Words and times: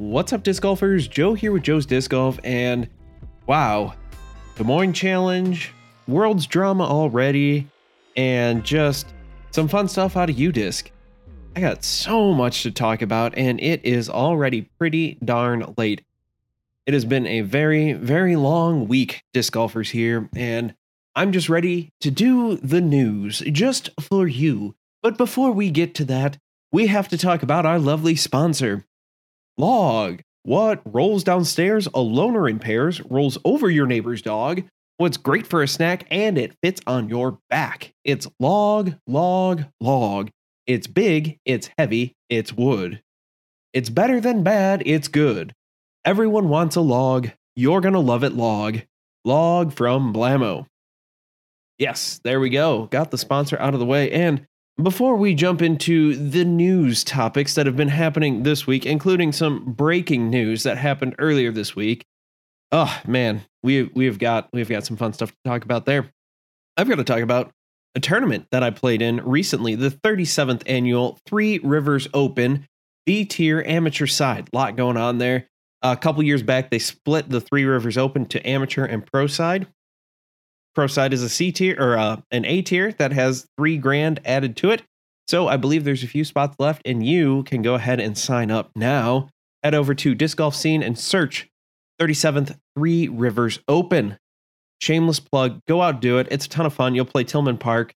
What's 0.00 0.32
up, 0.32 0.42
disc 0.42 0.62
golfers? 0.62 1.06
Joe 1.06 1.34
here 1.34 1.52
with 1.52 1.62
Joe's 1.62 1.84
Disc 1.84 2.10
Golf, 2.10 2.40
and 2.42 2.88
wow, 3.46 3.92
Des 4.56 4.64
Moines 4.64 4.94
Challenge, 4.94 5.74
World's 6.08 6.46
drama 6.46 6.84
already, 6.84 7.68
and 8.16 8.64
just 8.64 9.08
some 9.50 9.68
fun 9.68 9.88
stuff 9.88 10.16
out 10.16 10.30
of 10.30 10.36
UDisc. 10.36 10.88
I 11.54 11.60
got 11.60 11.84
so 11.84 12.32
much 12.32 12.62
to 12.62 12.70
talk 12.70 13.02
about, 13.02 13.36
and 13.36 13.60
it 13.60 13.84
is 13.84 14.08
already 14.08 14.62
pretty 14.78 15.18
darn 15.22 15.74
late. 15.76 16.00
It 16.86 16.94
has 16.94 17.04
been 17.04 17.26
a 17.26 17.42
very, 17.42 17.92
very 17.92 18.36
long 18.36 18.88
week, 18.88 19.22
disc 19.34 19.52
golfers 19.52 19.90
here, 19.90 20.30
and 20.34 20.74
I'm 21.14 21.30
just 21.30 21.50
ready 21.50 21.92
to 22.00 22.10
do 22.10 22.56
the 22.56 22.80
news 22.80 23.40
just 23.52 23.90
for 24.00 24.26
you. 24.26 24.76
But 25.02 25.18
before 25.18 25.52
we 25.52 25.70
get 25.70 25.94
to 25.96 26.06
that, 26.06 26.38
we 26.72 26.86
have 26.86 27.08
to 27.08 27.18
talk 27.18 27.42
about 27.42 27.66
our 27.66 27.78
lovely 27.78 28.16
sponsor. 28.16 28.86
Log. 29.60 30.22
What 30.42 30.80
rolls 30.86 31.22
downstairs 31.22 31.86
alone 31.92 32.34
or 32.34 32.48
in 32.48 32.58
pairs, 32.58 33.02
rolls 33.02 33.36
over 33.44 33.68
your 33.68 33.86
neighbor's 33.86 34.22
dog. 34.22 34.62
What's 34.96 35.18
great 35.18 35.46
for 35.46 35.62
a 35.62 35.68
snack 35.68 36.06
and 36.10 36.38
it 36.38 36.56
fits 36.62 36.80
on 36.86 37.10
your 37.10 37.38
back. 37.50 37.92
It's 38.02 38.26
log, 38.40 38.94
log, 39.06 39.64
log. 39.78 40.30
It's 40.66 40.86
big, 40.86 41.38
it's 41.44 41.68
heavy, 41.76 42.14
it's 42.30 42.54
wood. 42.54 43.02
It's 43.74 43.90
better 43.90 44.18
than 44.18 44.42
bad, 44.42 44.82
it's 44.86 45.08
good. 45.08 45.52
Everyone 46.06 46.48
wants 46.48 46.76
a 46.76 46.80
log. 46.80 47.28
You're 47.54 47.82
gonna 47.82 48.00
love 48.00 48.24
it, 48.24 48.32
log. 48.32 48.78
Log 49.26 49.74
from 49.74 50.14
Blammo. 50.14 50.64
Yes, 51.78 52.18
there 52.24 52.40
we 52.40 52.48
go. 52.48 52.86
Got 52.86 53.10
the 53.10 53.18
sponsor 53.18 53.58
out 53.60 53.74
of 53.74 53.80
the 53.80 53.84
way. 53.84 54.10
And 54.10 54.46
before 54.82 55.16
we 55.16 55.34
jump 55.34 55.62
into 55.62 56.14
the 56.14 56.44
news 56.44 57.02
topics 57.02 57.54
that 57.54 57.66
have 57.66 57.76
been 57.76 57.88
happening 57.88 58.42
this 58.42 58.66
week, 58.66 58.86
including 58.86 59.32
some 59.32 59.72
breaking 59.72 60.30
news 60.30 60.62
that 60.62 60.78
happened 60.78 61.14
earlier 61.18 61.50
this 61.50 61.74
week, 61.74 62.04
oh 62.72 63.00
man, 63.06 63.42
we 63.62 63.84
we've 63.94 64.18
got 64.18 64.48
we've 64.52 64.68
got 64.68 64.86
some 64.86 64.96
fun 64.96 65.12
stuff 65.12 65.30
to 65.30 65.36
talk 65.44 65.64
about 65.64 65.86
there. 65.86 66.10
I've 66.76 66.88
got 66.88 66.96
to 66.96 67.04
talk 67.04 67.20
about 67.20 67.50
a 67.94 68.00
tournament 68.00 68.46
that 68.52 68.62
I 68.62 68.70
played 68.70 69.02
in 69.02 69.16
recently, 69.24 69.74
the 69.74 69.90
37th 69.90 70.62
annual 70.66 71.18
Three 71.26 71.58
Rivers 71.58 72.08
Open 72.14 72.66
B 73.06 73.24
tier 73.24 73.62
amateur 73.66 74.06
side. 74.06 74.48
A 74.52 74.56
lot 74.56 74.76
going 74.76 74.96
on 74.96 75.18
there. 75.18 75.48
A 75.82 75.96
couple 75.96 76.22
years 76.22 76.42
back, 76.42 76.70
they 76.70 76.78
split 76.78 77.28
the 77.28 77.40
Three 77.40 77.64
Rivers 77.64 77.98
Open 77.98 78.26
to 78.26 78.48
amateur 78.48 78.84
and 78.84 79.04
pro 79.04 79.26
side. 79.26 79.66
Pro 80.80 80.86
side 80.86 81.12
is 81.12 81.22
a 81.22 81.28
C 81.28 81.52
tier 81.52 81.76
or 81.78 81.98
uh, 81.98 82.22
an 82.30 82.46
A 82.46 82.62
tier 82.62 82.92
that 82.92 83.12
has 83.12 83.46
three 83.58 83.76
grand 83.76 84.18
added 84.24 84.56
to 84.56 84.70
it. 84.70 84.82
So 85.28 85.46
I 85.46 85.58
believe 85.58 85.84
there's 85.84 86.02
a 86.02 86.08
few 86.08 86.24
spots 86.24 86.56
left, 86.58 86.80
and 86.86 87.04
you 87.04 87.42
can 87.42 87.60
go 87.60 87.74
ahead 87.74 88.00
and 88.00 88.16
sign 88.16 88.50
up 88.50 88.70
now. 88.74 89.28
Head 89.62 89.74
over 89.74 89.94
to 89.96 90.14
Disc 90.14 90.38
Golf 90.38 90.54
Scene 90.54 90.82
and 90.82 90.98
search 90.98 91.50
37th 92.00 92.56
Three 92.74 93.08
Rivers 93.08 93.58
Open. 93.68 94.16
Shameless 94.80 95.20
plug. 95.20 95.60
Go 95.68 95.82
out, 95.82 96.00
do 96.00 96.16
it. 96.16 96.28
It's 96.30 96.46
a 96.46 96.48
ton 96.48 96.64
of 96.64 96.72
fun. 96.72 96.94
You'll 96.94 97.04
play 97.04 97.24
Tillman 97.24 97.58
Park 97.58 97.92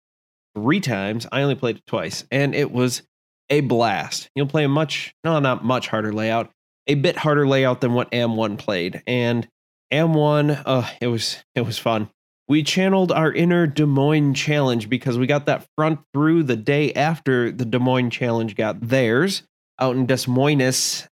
three 0.56 0.80
times. 0.80 1.24
I 1.30 1.42
only 1.42 1.54
played 1.54 1.76
it 1.76 1.86
twice, 1.86 2.24
and 2.32 2.52
it 2.52 2.72
was 2.72 3.04
a 3.48 3.60
blast. 3.60 4.28
You'll 4.34 4.48
play 4.48 4.64
a 4.64 4.68
much, 4.68 5.14
no, 5.22 5.38
not 5.38 5.64
much 5.64 5.86
harder 5.86 6.12
layout, 6.12 6.50
a 6.88 6.96
bit 6.96 7.16
harder 7.16 7.46
layout 7.46 7.80
than 7.80 7.92
what 7.92 8.10
Am1 8.10 8.58
played. 8.58 9.04
And 9.06 9.46
Am1, 9.92 10.64
uh, 10.66 10.90
it 11.00 11.06
was 11.06 11.44
it 11.54 11.60
was 11.60 11.78
fun 11.78 12.10
we 12.48 12.62
channeled 12.62 13.12
our 13.12 13.32
inner 13.32 13.66
Des 13.66 13.86
Moines 13.86 14.34
challenge 14.34 14.88
because 14.88 15.16
we 15.16 15.26
got 15.26 15.46
that 15.46 15.66
front 15.76 16.00
through 16.12 16.42
the 16.44 16.56
day 16.56 16.92
after 16.92 17.50
the 17.50 17.64
Des 17.64 17.78
Moines 17.78 18.10
challenge 18.10 18.56
got 18.56 18.80
theirs 18.80 19.42
out 19.78 19.96
in 19.96 20.06
Des 20.06 20.28
Moines, 20.28 21.08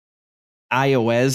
Iowa. 0.72 1.30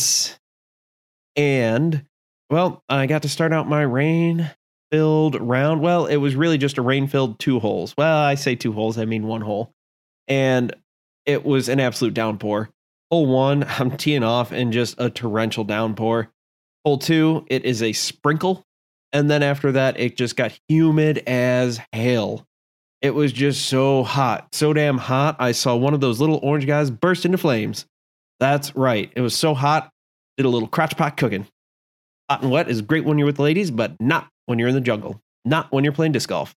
And 1.37 2.05
well, 2.51 2.83
I 2.89 3.07
got 3.07 3.23
to 3.23 3.29
start 3.29 3.53
out 3.53 3.69
my 3.69 3.83
rain 3.83 4.51
filled 4.91 5.41
round. 5.41 5.81
Well, 5.81 6.07
it 6.07 6.17
was 6.17 6.37
really 6.37 6.59
just 6.59 6.79
a 6.79 6.83
rain 6.83 7.09
filled 7.09 7.39
two 7.39 7.59
holes. 7.59 7.95
Well, 7.97 8.19
I 8.19 8.35
say 8.35 8.55
two 8.55 8.73
holes, 8.73 8.99
I 8.99 9.05
mean 9.05 9.27
one 9.27 9.41
hole. 9.41 9.73
And 10.29 10.75
it 11.27 11.45
was 11.45 11.69
an 11.69 11.81
absolute 11.81 12.15
downpour. 12.15 12.71
Hole 13.11 13.27
one, 13.27 13.65
I'm 13.69 13.97
teeing 13.97 14.23
off 14.23 14.53
in 14.53 14.73
just 14.73 14.97
a 14.99 15.11
torrential 15.11 15.65
downpour. 15.65 16.31
Hole 16.85 16.99
two, 16.99 17.47
it 17.49 17.65
is 17.65 17.83
a 17.83 17.93
sprinkle 17.93 18.65
and 19.15 19.31
then 19.31 19.43
after 19.43 19.73
that, 19.73 19.99
it 19.99 20.17
just 20.17 20.37
got 20.37 20.59
humid 20.69 21.23
as 21.27 21.81
hell. 21.93 22.45
It 23.01 23.15
was 23.15 23.33
just 23.33 23.67
so 23.67 24.03
hot, 24.03 24.49
so 24.53 24.73
damn 24.73 24.99
hot. 24.99 25.37
I 25.39 25.53
saw 25.53 25.77
one 25.77 25.95
of 25.95 26.01
those 26.01 26.21
little 26.21 26.41
orange 26.43 26.67
guys 26.67 26.91
burst 26.91 27.25
into 27.25 27.39
flames. 27.39 27.87
That's 28.41 28.75
right. 28.75 29.13
It 29.15 29.21
was 29.21 29.37
so 29.37 29.55
hot, 29.55 29.91
did 30.37 30.47
a 30.47 30.49
little 30.49 30.67
crotch 30.67 30.97
pot 30.97 31.17
cooking. 31.17 31.47
Hot 32.29 32.43
and 32.43 32.51
wet 32.51 32.69
is 32.69 32.83
great 32.83 33.05
when 33.05 33.19
you're 33.19 33.27
with 33.27 33.37
the 33.37 33.43
ladies, 33.43 33.71
but 33.71 33.95
not 34.01 34.29
when 34.47 34.59
you're 34.59 34.69
in 34.69 34.75
the 34.75 34.81
jungle, 34.81 35.21
not 35.45 35.71
when 35.71 35.85
you're 35.85 35.93
playing 35.93 36.13
disc 36.13 36.29
golf. 36.29 36.55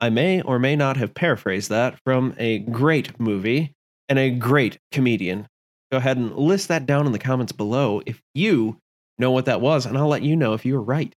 I 0.00 0.10
may 0.10 0.40
or 0.42 0.58
may 0.58 0.74
not 0.74 0.96
have 0.96 1.14
paraphrased 1.14 1.70
that 1.70 1.98
from 2.04 2.34
a 2.38 2.58
great 2.58 3.20
movie 3.20 3.72
and 4.08 4.18
a 4.18 4.30
great 4.30 4.78
comedian. 4.90 5.46
Go 5.92 5.98
ahead 5.98 6.16
and 6.16 6.34
list 6.34 6.68
that 6.68 6.86
down 6.86 7.06
in 7.06 7.12
the 7.12 7.18
comments 7.18 7.52
below 7.52 8.02
if 8.04 8.20
you 8.34 8.78
know 9.18 9.30
what 9.30 9.44
that 9.44 9.60
was, 9.60 9.86
and 9.86 9.96
I'll 9.96 10.08
let 10.08 10.22
you 10.22 10.34
know 10.34 10.54
if 10.54 10.64
you 10.64 10.74
were 10.74 10.82
right. 10.82 11.12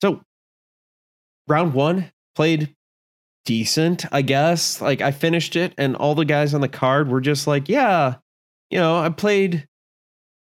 So 0.00 0.22
round 1.48 1.74
one 1.74 2.10
played 2.34 2.74
decent, 3.44 4.06
I 4.12 4.22
guess. 4.22 4.80
Like 4.80 5.00
I 5.00 5.10
finished 5.10 5.56
it, 5.56 5.74
and 5.78 5.96
all 5.96 6.14
the 6.14 6.24
guys 6.24 6.54
on 6.54 6.60
the 6.60 6.68
card 6.68 7.08
were 7.08 7.20
just 7.20 7.46
like, 7.46 7.68
yeah, 7.68 8.16
you 8.70 8.78
know, 8.78 8.98
I 8.98 9.10
played 9.10 9.66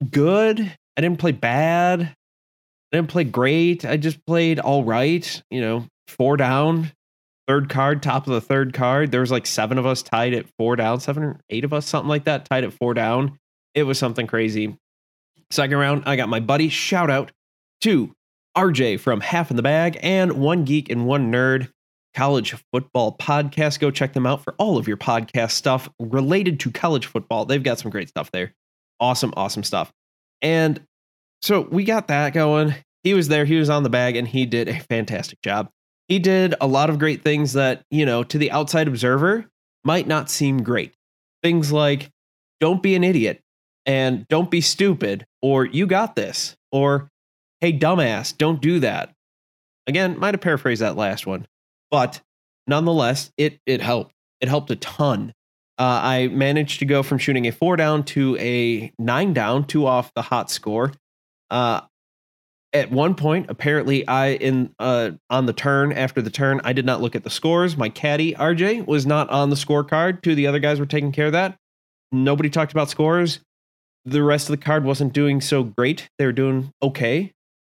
good. 0.10 0.60
I 0.98 1.02
didn't 1.02 1.20
play 1.20 1.32
bad. 1.32 2.02
I 2.02 2.98
didn't 2.98 3.10
play 3.10 3.24
great. 3.24 3.86
I 3.86 3.98
just 3.98 4.26
played 4.26 4.60
all 4.60 4.84
right. 4.84 5.42
You 5.50 5.62
know, 5.62 5.88
four 6.08 6.38
down, 6.38 6.92
third 7.48 7.70
card, 7.70 8.02
top 8.02 8.28
of 8.28 8.34
the 8.34 8.42
third 8.42 8.74
card. 8.74 9.12
There 9.12 9.22
was 9.22 9.32
like 9.32 9.46
seven 9.46 9.78
of 9.78 9.86
us 9.86 10.02
tied 10.02 10.34
at 10.34 10.46
four 10.58 10.76
down, 10.76 11.00
seven 11.00 11.24
or 11.24 11.40
eight 11.50 11.64
of 11.64 11.74
us, 11.74 11.86
something 11.86 12.10
like 12.10 12.26
that, 12.26 12.46
tied 12.46 12.64
at 12.64 12.74
four 12.74 12.94
down. 12.94 13.38
It 13.74 13.84
was 13.84 14.00
something 14.00 14.28
crazy. 14.28 14.78
Second 15.52 15.78
round, 15.78 16.04
I 16.06 16.16
got 16.16 16.30
my 16.30 16.40
buddy. 16.40 16.70
Shout 16.70 17.10
out 17.10 17.32
to 17.82 18.14
RJ 18.58 19.00
from 19.00 19.22
Half 19.22 19.52
in 19.52 19.58
the 19.58 19.64
Bag, 19.64 19.98
and 20.02 20.34
One 20.34 20.64
Geek 20.64 20.90
and 20.90 21.06
One 21.06 21.32
Nerd 21.32 21.70
college 22.16 22.56
football 22.72 23.16
podcast. 23.18 23.80
Go 23.80 23.92
check 23.92 24.14
them 24.14 24.26
out 24.26 24.44
for 24.44 24.56
all 24.58 24.78
of 24.78 24.88
your 24.88 24.98
podcast 24.98 25.52
stuff 25.52 25.90
related 26.00 26.60
to 26.62 26.72
college 26.72 27.06
football. 27.06 27.46
They've 27.46 27.62
got 27.62 27.80
some 27.80 27.92
great 27.92 28.10
stuff 28.10 28.32
there. 28.32 28.54
Awesome, 29.00 29.34
awesome 29.36 29.64
stuff. 29.64 29.92
And 30.42 30.82
so 31.42 31.62
we 31.62 31.84
got 31.84 32.08
that 32.08 32.34
going. 32.34 32.74
He 33.04 33.14
was 33.14 33.28
there, 33.28 33.46
he 33.46 33.58
was 33.58 33.70
on 33.70 33.84
the 33.84 33.90
bag, 33.90 34.16
and 34.16 34.28
he 34.28 34.46
did 34.46 34.68
a 34.68 34.80
fantastic 34.80 35.42
job. 35.42 35.70
He 36.08 36.20
did 36.20 36.56
a 36.62 36.68
lot 36.68 36.90
of 36.90 36.98
great 36.98 37.24
things 37.24 37.54
that, 37.54 37.84
you 37.92 38.06
know, 38.06 38.24
to 38.24 38.38
the 38.38 38.52
outside 38.52 38.88
observer 38.88 39.46
might 39.84 40.08
not 40.08 40.30
seem 40.30 40.64
great. 40.64 40.94
Things 41.44 41.72
like 41.72 42.10
don't 42.60 42.82
be 42.82 42.96
an 42.96 43.04
idiot 43.04 43.42
and 43.86 44.28
don't 44.28 44.50
be 44.50 44.62
stupid, 44.62 45.26
or 45.42 45.66
you 45.66 45.86
got 45.86 46.16
this, 46.16 46.56
or 46.72 47.10
hey, 47.62 47.78
dumbass, 47.78 48.38
don't 48.38 48.62
do 48.62 48.80
that. 48.80 49.14
Again, 49.88 50.18
might 50.20 50.34
have 50.34 50.42
paraphrased 50.42 50.82
that 50.82 50.96
last 50.96 51.28
one, 51.28 51.48
but 51.92 52.22
nonetheless, 52.68 53.32
it 53.38 53.60
it 53.66 53.82
helped. 53.82 54.14
It 54.42 54.50
helped 54.50 54.72
a 54.72 54.76
ton. 54.76 55.34
Uh, 55.78 56.00
I 56.04 56.28
managed 56.30 56.80
to 56.80 56.86
go 56.86 57.04
from 57.04 57.18
shooting 57.18 57.48
a 57.48 57.52
four 57.52 57.76
down 57.76 58.04
to 58.06 58.38
a 58.38 58.92
nine 58.98 59.34
down, 59.34 59.66
two 59.66 59.86
off 59.86 60.14
the 60.16 60.22
hot 60.22 60.50
score. 60.50 60.94
Uh, 61.52 61.82
at 62.76 62.92
one 62.92 63.16
point, 63.16 63.46
apparently, 63.50 64.08
I 64.08 64.32
in 64.32 64.74
uh, 64.80 65.12
on 65.30 65.46
the 65.46 65.54
turn 65.54 65.94
after 65.94 66.22
the 66.22 66.30
turn, 66.30 66.62
I 66.64 66.74
did 66.74 66.86
not 66.86 67.02
look 67.02 67.16
at 67.16 67.24
the 67.24 67.30
scores. 67.30 67.78
My 67.78 67.90
caddy 67.90 68.34
RJ 68.34 68.86
was 68.86 69.06
not 69.06 69.30
on 69.30 69.50
the 69.50 69.56
scorecard. 69.56 70.22
Two 70.22 70.32
of 70.32 70.38
the 70.38 70.48
other 70.48 70.60
guys 70.60 70.80
were 70.80 70.86
taking 70.86 71.12
care 71.12 71.28
of 71.28 71.32
that. 71.34 71.58
Nobody 72.12 72.50
talked 72.50 72.72
about 72.72 72.90
scores. 72.90 73.40
The 74.04 74.24
rest 74.24 74.50
of 74.50 74.58
the 74.58 74.64
card 74.64 74.84
wasn't 74.84 75.14
doing 75.14 75.42
so 75.42 75.64
great. 75.64 76.10
They 76.18 76.26
were 76.26 76.32
doing 76.32 76.72
okay. 76.82 77.32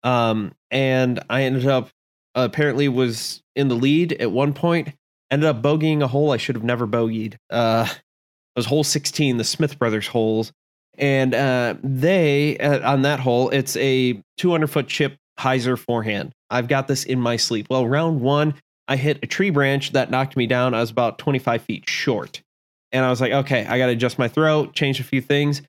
Um, 0.03 0.53
and 0.71 1.19
I 1.29 1.43
ended 1.43 1.67
up 1.67 1.89
apparently 2.35 2.87
was 2.87 3.41
in 3.55 3.67
the 3.67 3.75
lead 3.75 4.13
at 4.13 4.31
one 4.31 4.53
point. 4.53 4.93
Ended 5.29 5.49
up 5.49 5.61
bogeying 5.61 6.01
a 6.01 6.07
hole 6.07 6.31
I 6.31 6.37
should 6.37 6.55
have 6.55 6.63
never 6.63 6.87
bogeyed. 6.87 7.35
Uh, 7.49 7.87
it 7.89 8.59
was 8.59 8.65
hole 8.65 8.83
16, 8.83 9.37
the 9.37 9.43
Smith 9.43 9.77
brothers 9.77 10.07
holes. 10.07 10.53
And 10.97 11.35
uh, 11.35 11.75
they, 11.83 12.57
uh, 12.57 12.89
on 12.89 13.03
that 13.03 13.19
hole, 13.19 13.49
it's 13.49 13.75
a 13.77 14.21
200 14.37 14.67
foot 14.67 14.87
chip 14.87 15.17
hyzer 15.39 15.77
forehand. 15.77 16.33
I've 16.49 16.67
got 16.67 16.87
this 16.87 17.03
in 17.03 17.19
my 17.19 17.35
sleep. 17.35 17.67
Well, 17.69 17.87
round 17.87 18.21
one, 18.21 18.55
I 18.87 18.95
hit 18.95 19.19
a 19.21 19.27
tree 19.27 19.49
branch 19.49 19.91
that 19.91 20.09
knocked 20.09 20.37
me 20.37 20.47
down. 20.47 20.73
I 20.73 20.79
was 20.79 20.89
about 20.89 21.19
25 21.19 21.61
feet 21.61 21.89
short. 21.89 22.41
And 22.91 23.03
I 23.03 23.09
was 23.09 23.19
like, 23.19 23.33
okay, 23.33 23.65
I 23.65 23.77
got 23.77 23.87
to 23.87 23.91
adjust 23.91 24.17
my 24.17 24.27
throw, 24.27 24.67
change 24.67 24.99
a 24.99 25.03
few 25.03 25.21
things. 25.21 25.61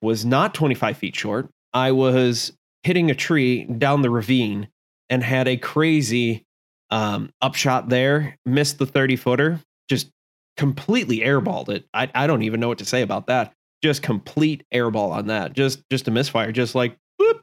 Was 0.00 0.24
not 0.24 0.54
25 0.54 0.96
feet 0.96 1.16
short. 1.16 1.48
I 1.74 1.92
was 1.92 2.52
hitting 2.82 3.10
a 3.10 3.14
tree 3.14 3.64
down 3.64 4.02
the 4.02 4.10
ravine 4.10 4.68
and 5.08 5.22
had 5.22 5.48
a 5.48 5.56
crazy 5.56 6.44
um, 6.90 7.30
upshot 7.40 7.88
there, 7.88 8.38
missed 8.44 8.78
the 8.78 8.86
30 8.86 9.16
footer, 9.16 9.60
just 9.88 10.10
completely 10.56 11.20
airballed 11.20 11.68
it. 11.68 11.86
I, 11.94 12.10
I 12.14 12.26
don't 12.26 12.42
even 12.42 12.60
know 12.60 12.68
what 12.68 12.78
to 12.78 12.84
say 12.84 13.02
about 13.02 13.26
that. 13.26 13.52
just 13.82 14.02
complete 14.02 14.64
airball 14.72 15.10
on 15.10 15.26
that. 15.28 15.54
Just 15.54 15.82
just 15.90 16.08
a 16.08 16.10
misfire. 16.10 16.52
Just 16.52 16.74
like 16.74 16.96
whoop. 17.18 17.42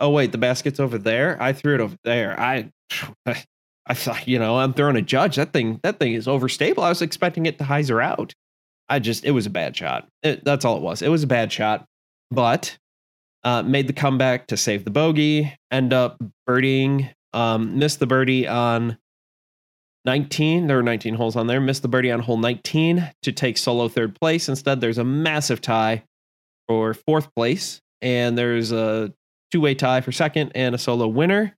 Oh 0.00 0.10
wait, 0.10 0.32
the 0.32 0.38
basket's 0.38 0.80
over 0.80 0.98
there. 0.98 1.40
I 1.40 1.52
threw 1.52 1.74
it 1.74 1.80
over 1.80 1.96
there. 2.04 2.38
I 2.38 2.70
I 3.88 3.94
thought, 3.94 4.28
you 4.28 4.38
know, 4.38 4.58
I'm 4.58 4.74
throwing 4.74 4.96
a 4.96 5.02
judge. 5.02 5.36
That 5.36 5.52
thing, 5.52 5.80
that 5.82 5.98
thing 5.98 6.12
is 6.12 6.26
overstable. 6.26 6.82
I 6.82 6.90
was 6.90 7.00
expecting 7.00 7.46
it 7.46 7.58
to 7.58 7.64
hyzer 7.64 8.02
out. 8.02 8.34
I 8.90 8.98
just, 8.98 9.24
it 9.24 9.30
was 9.30 9.46
a 9.46 9.50
bad 9.50 9.74
shot. 9.74 10.06
It, 10.22 10.44
that's 10.44 10.64
all 10.64 10.76
it 10.76 10.82
was. 10.82 11.00
It 11.00 11.08
was 11.08 11.22
a 11.22 11.26
bad 11.26 11.50
shot, 11.50 11.86
but 12.30 12.76
uh, 13.48 13.62
made 13.62 13.86
the 13.86 13.94
comeback 13.94 14.46
to 14.48 14.58
save 14.58 14.84
the 14.84 14.90
bogey. 14.90 15.56
End 15.70 15.94
up 15.94 16.22
birdieing, 16.46 17.10
um, 17.32 17.78
missed 17.78 17.98
the 17.98 18.06
birdie 18.06 18.46
on 18.46 18.98
19. 20.04 20.66
There 20.66 20.76
were 20.76 20.82
19 20.82 21.14
holes 21.14 21.34
on 21.34 21.46
there. 21.46 21.58
Missed 21.58 21.80
the 21.80 21.88
birdie 21.88 22.12
on 22.12 22.20
hole 22.20 22.36
19 22.36 23.10
to 23.22 23.32
take 23.32 23.56
solo 23.56 23.88
third 23.88 24.14
place. 24.20 24.50
Instead, 24.50 24.82
there's 24.82 24.98
a 24.98 25.04
massive 25.04 25.62
tie 25.62 26.04
for 26.68 26.92
fourth 26.92 27.34
place, 27.34 27.80
and 28.02 28.36
there's 28.36 28.70
a 28.70 29.14
two 29.50 29.62
way 29.62 29.74
tie 29.74 30.02
for 30.02 30.12
second 30.12 30.52
and 30.54 30.74
a 30.74 30.78
solo 30.78 31.08
winner. 31.08 31.56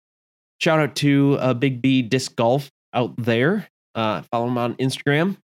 Shout 0.60 0.78
out 0.78 0.94
to 0.96 1.38
uh, 1.40 1.54
Big 1.54 1.82
B 1.82 2.02
Disc 2.02 2.36
Golf 2.36 2.70
out 2.94 3.16
there. 3.16 3.68
Uh, 3.96 4.22
follow 4.30 4.46
him 4.46 4.58
on 4.58 4.74
Instagram. 4.76 5.38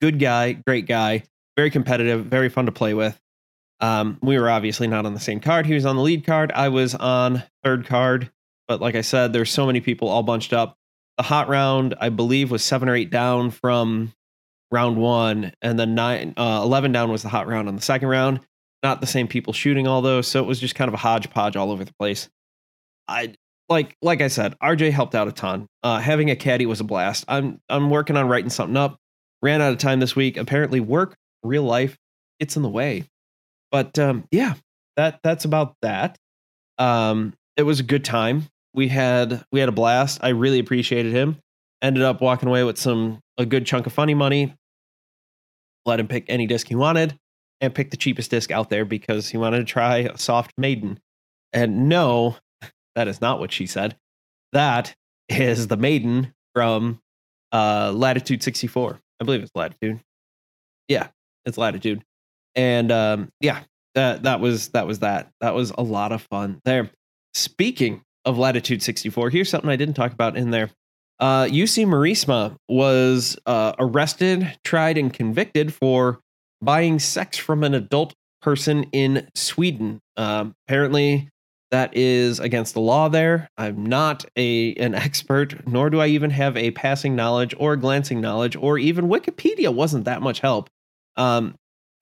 Good 0.00 0.20
guy, 0.20 0.52
great 0.52 0.86
guy, 0.86 1.24
very 1.56 1.70
competitive, 1.70 2.26
very 2.26 2.48
fun 2.48 2.66
to 2.66 2.72
play 2.72 2.94
with. 2.94 3.18
Um, 3.84 4.18
we 4.22 4.38
were 4.38 4.48
obviously 4.48 4.86
not 4.86 5.04
on 5.04 5.12
the 5.12 5.20
same 5.20 5.40
card. 5.40 5.66
He 5.66 5.74
was 5.74 5.84
on 5.84 5.96
the 5.96 6.02
lead 6.02 6.24
card. 6.24 6.50
I 6.52 6.70
was 6.70 6.94
on 6.94 7.42
third 7.62 7.86
card. 7.86 8.30
But 8.66 8.80
like 8.80 8.94
I 8.94 9.02
said, 9.02 9.34
there's 9.34 9.50
so 9.50 9.66
many 9.66 9.82
people 9.82 10.08
all 10.08 10.22
bunched 10.22 10.54
up. 10.54 10.78
The 11.18 11.22
hot 11.22 11.48
round, 11.48 11.94
I 12.00 12.08
believe, 12.08 12.50
was 12.50 12.64
seven 12.64 12.88
or 12.88 12.94
eight 12.94 13.10
down 13.10 13.50
from 13.50 14.14
round 14.70 14.96
one, 14.96 15.52
and 15.60 15.78
then 15.78 15.94
nine, 15.94 16.32
uh, 16.38 16.62
11 16.64 16.92
down 16.92 17.10
was 17.10 17.22
the 17.22 17.28
hot 17.28 17.46
round 17.46 17.68
on 17.68 17.76
the 17.76 17.82
second 17.82 18.08
round. 18.08 18.40
Not 18.82 19.02
the 19.02 19.06
same 19.06 19.28
people 19.28 19.52
shooting 19.52 19.86
all 19.86 20.00
those, 20.00 20.26
so 20.26 20.40
it 20.40 20.46
was 20.46 20.60
just 20.60 20.74
kind 20.74 20.88
of 20.88 20.94
a 20.94 20.98
hodgepodge 20.98 21.54
all 21.54 21.70
over 21.70 21.84
the 21.84 21.94
place. 22.00 22.30
I 23.06 23.34
like 23.68 23.96
like 24.00 24.22
I 24.22 24.28
said, 24.28 24.58
RJ 24.60 24.92
helped 24.92 25.14
out 25.14 25.28
a 25.28 25.32
ton. 25.32 25.68
Uh, 25.82 25.98
having 25.98 26.30
a 26.30 26.36
caddy 26.36 26.64
was 26.64 26.80
a 26.80 26.84
blast. 26.84 27.26
I'm 27.28 27.60
I'm 27.68 27.90
working 27.90 28.16
on 28.16 28.28
writing 28.28 28.50
something 28.50 28.78
up. 28.78 28.98
Ran 29.42 29.60
out 29.60 29.72
of 29.72 29.78
time 29.78 30.00
this 30.00 30.16
week. 30.16 30.38
Apparently, 30.38 30.80
work, 30.80 31.16
real 31.42 31.64
life, 31.64 31.98
gets 32.40 32.56
in 32.56 32.62
the 32.62 32.68
way. 32.70 33.08
But 33.74 33.98
um, 33.98 34.28
yeah, 34.30 34.54
that 34.96 35.18
that's 35.24 35.44
about 35.44 35.74
that. 35.82 36.16
Um, 36.78 37.34
it 37.56 37.64
was 37.64 37.80
a 37.80 37.82
good 37.82 38.04
time. 38.04 38.44
We 38.72 38.86
had 38.86 39.44
we 39.50 39.58
had 39.58 39.68
a 39.68 39.72
blast. 39.72 40.20
I 40.22 40.28
really 40.28 40.60
appreciated 40.60 41.12
him. 41.12 41.38
Ended 41.82 42.04
up 42.04 42.20
walking 42.20 42.48
away 42.48 42.62
with 42.62 42.78
some 42.78 43.18
a 43.36 43.44
good 43.44 43.66
chunk 43.66 43.88
of 43.88 43.92
funny 43.92 44.14
money. 44.14 44.54
Let 45.84 45.98
him 45.98 46.06
pick 46.06 46.24
any 46.28 46.46
disc 46.46 46.68
he 46.68 46.76
wanted, 46.76 47.18
and 47.60 47.74
pick 47.74 47.90
the 47.90 47.96
cheapest 47.96 48.30
disc 48.30 48.52
out 48.52 48.70
there 48.70 48.84
because 48.84 49.28
he 49.28 49.38
wanted 49.38 49.58
to 49.58 49.64
try 49.64 49.96
a 49.96 50.16
soft 50.18 50.52
maiden. 50.56 51.00
And 51.52 51.88
no, 51.88 52.36
that 52.94 53.08
is 53.08 53.20
not 53.20 53.40
what 53.40 53.50
she 53.50 53.66
said. 53.66 53.96
That 54.52 54.94
is 55.28 55.66
the 55.66 55.76
maiden 55.76 56.32
from 56.54 57.00
uh, 57.50 57.90
Latitude 57.92 58.40
64. 58.44 59.00
I 59.20 59.24
believe 59.24 59.42
it's 59.42 59.50
Latitude. 59.56 59.98
Yeah, 60.86 61.08
it's 61.44 61.58
Latitude. 61.58 62.04
And 62.56 62.92
um, 62.92 63.28
yeah, 63.40 63.62
that 63.94 64.24
that 64.24 64.40
was 64.40 64.68
that 64.68 64.86
was 64.86 65.00
that. 65.00 65.30
That 65.40 65.54
was 65.54 65.72
a 65.76 65.82
lot 65.82 66.12
of 66.12 66.22
fun 66.22 66.60
there. 66.64 66.90
Speaking 67.34 68.02
of 68.24 68.38
Latitude 68.38 68.82
64, 68.82 69.30
here's 69.30 69.50
something 69.50 69.70
I 69.70 69.76
didn't 69.76 69.94
talk 69.94 70.12
about 70.12 70.36
in 70.36 70.50
there. 70.50 70.70
Uh, 71.20 71.44
Jussi 71.44 71.86
Meresmaa 71.86 72.56
was 72.68 73.36
uh, 73.46 73.72
arrested, 73.78 74.58
tried, 74.64 74.98
and 74.98 75.12
convicted 75.12 75.72
for 75.72 76.20
buying 76.60 76.98
sex 76.98 77.38
from 77.38 77.62
an 77.62 77.74
adult 77.74 78.14
person 78.42 78.84
in 78.92 79.28
Sweden. 79.34 80.00
Um, 80.16 80.54
apparently, 80.66 81.28
that 81.70 81.96
is 81.96 82.40
against 82.40 82.74
the 82.74 82.80
law 82.80 83.08
there. 83.08 83.48
I'm 83.56 83.84
not 83.84 84.24
a 84.36 84.74
an 84.74 84.94
expert, 84.94 85.66
nor 85.66 85.90
do 85.90 86.00
I 86.00 86.08
even 86.08 86.30
have 86.30 86.56
a 86.56 86.70
passing 86.72 87.16
knowledge 87.16 87.54
or 87.58 87.76
glancing 87.76 88.20
knowledge, 88.20 88.56
or 88.56 88.78
even 88.78 89.06
Wikipedia 89.06 89.74
wasn't 89.74 90.04
that 90.04 90.22
much 90.22 90.40
help. 90.40 90.68
Um, 91.16 91.54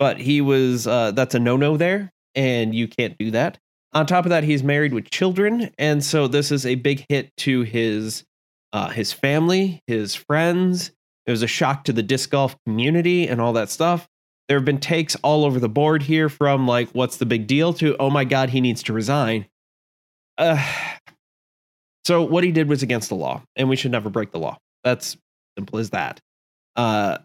but 0.02 0.18
he 0.18 0.40
was 0.40 0.88
uh, 0.88 1.12
that's 1.12 1.36
a 1.36 1.38
no 1.38 1.56
no 1.56 1.76
there, 1.76 2.10
and 2.34 2.74
you 2.74 2.88
can't 2.88 3.16
do 3.18 3.30
that. 3.30 3.56
On 3.92 4.04
top 4.04 4.26
of 4.26 4.30
that, 4.30 4.42
he's 4.42 4.64
married 4.64 4.92
with 4.92 5.08
children, 5.08 5.70
and 5.78 6.02
so 6.02 6.26
this 6.26 6.50
is 6.50 6.66
a 6.66 6.74
big 6.74 7.04
hit 7.08 7.30
to 7.36 7.62
his 7.62 8.24
uh, 8.72 8.88
his 8.88 9.12
family, 9.12 9.80
his 9.86 10.16
friends. 10.16 10.90
It 11.24 11.30
was 11.30 11.44
a 11.44 11.46
shock 11.46 11.84
to 11.84 11.92
the 11.92 12.02
disc 12.02 12.30
golf 12.30 12.56
community 12.66 13.28
and 13.28 13.40
all 13.40 13.52
that 13.52 13.70
stuff. 13.70 14.08
There 14.48 14.58
have 14.58 14.64
been 14.64 14.80
takes 14.80 15.14
all 15.22 15.44
over 15.44 15.60
the 15.60 15.68
board 15.68 16.02
here 16.02 16.28
from 16.28 16.66
like, 16.66 16.88
what's 16.88 17.18
the 17.18 17.26
big 17.26 17.46
deal 17.46 17.72
to, 17.74 17.96
oh 17.98 18.10
my 18.10 18.24
God, 18.24 18.50
he 18.50 18.60
needs 18.60 18.82
to 18.82 18.92
resign. 18.92 19.46
Uh, 20.36 20.60
so 22.04 22.22
what 22.22 22.42
he 22.42 22.50
did 22.50 22.68
was 22.68 22.82
against 22.82 23.08
the 23.08 23.14
law, 23.14 23.44
and 23.54 23.68
we 23.68 23.76
should 23.76 23.92
never 23.92 24.10
break 24.10 24.32
the 24.32 24.40
law. 24.40 24.58
That's 24.82 25.16
simple 25.56 25.78
as 25.78 25.90
that. 25.90 26.18
Uh, 26.74 27.18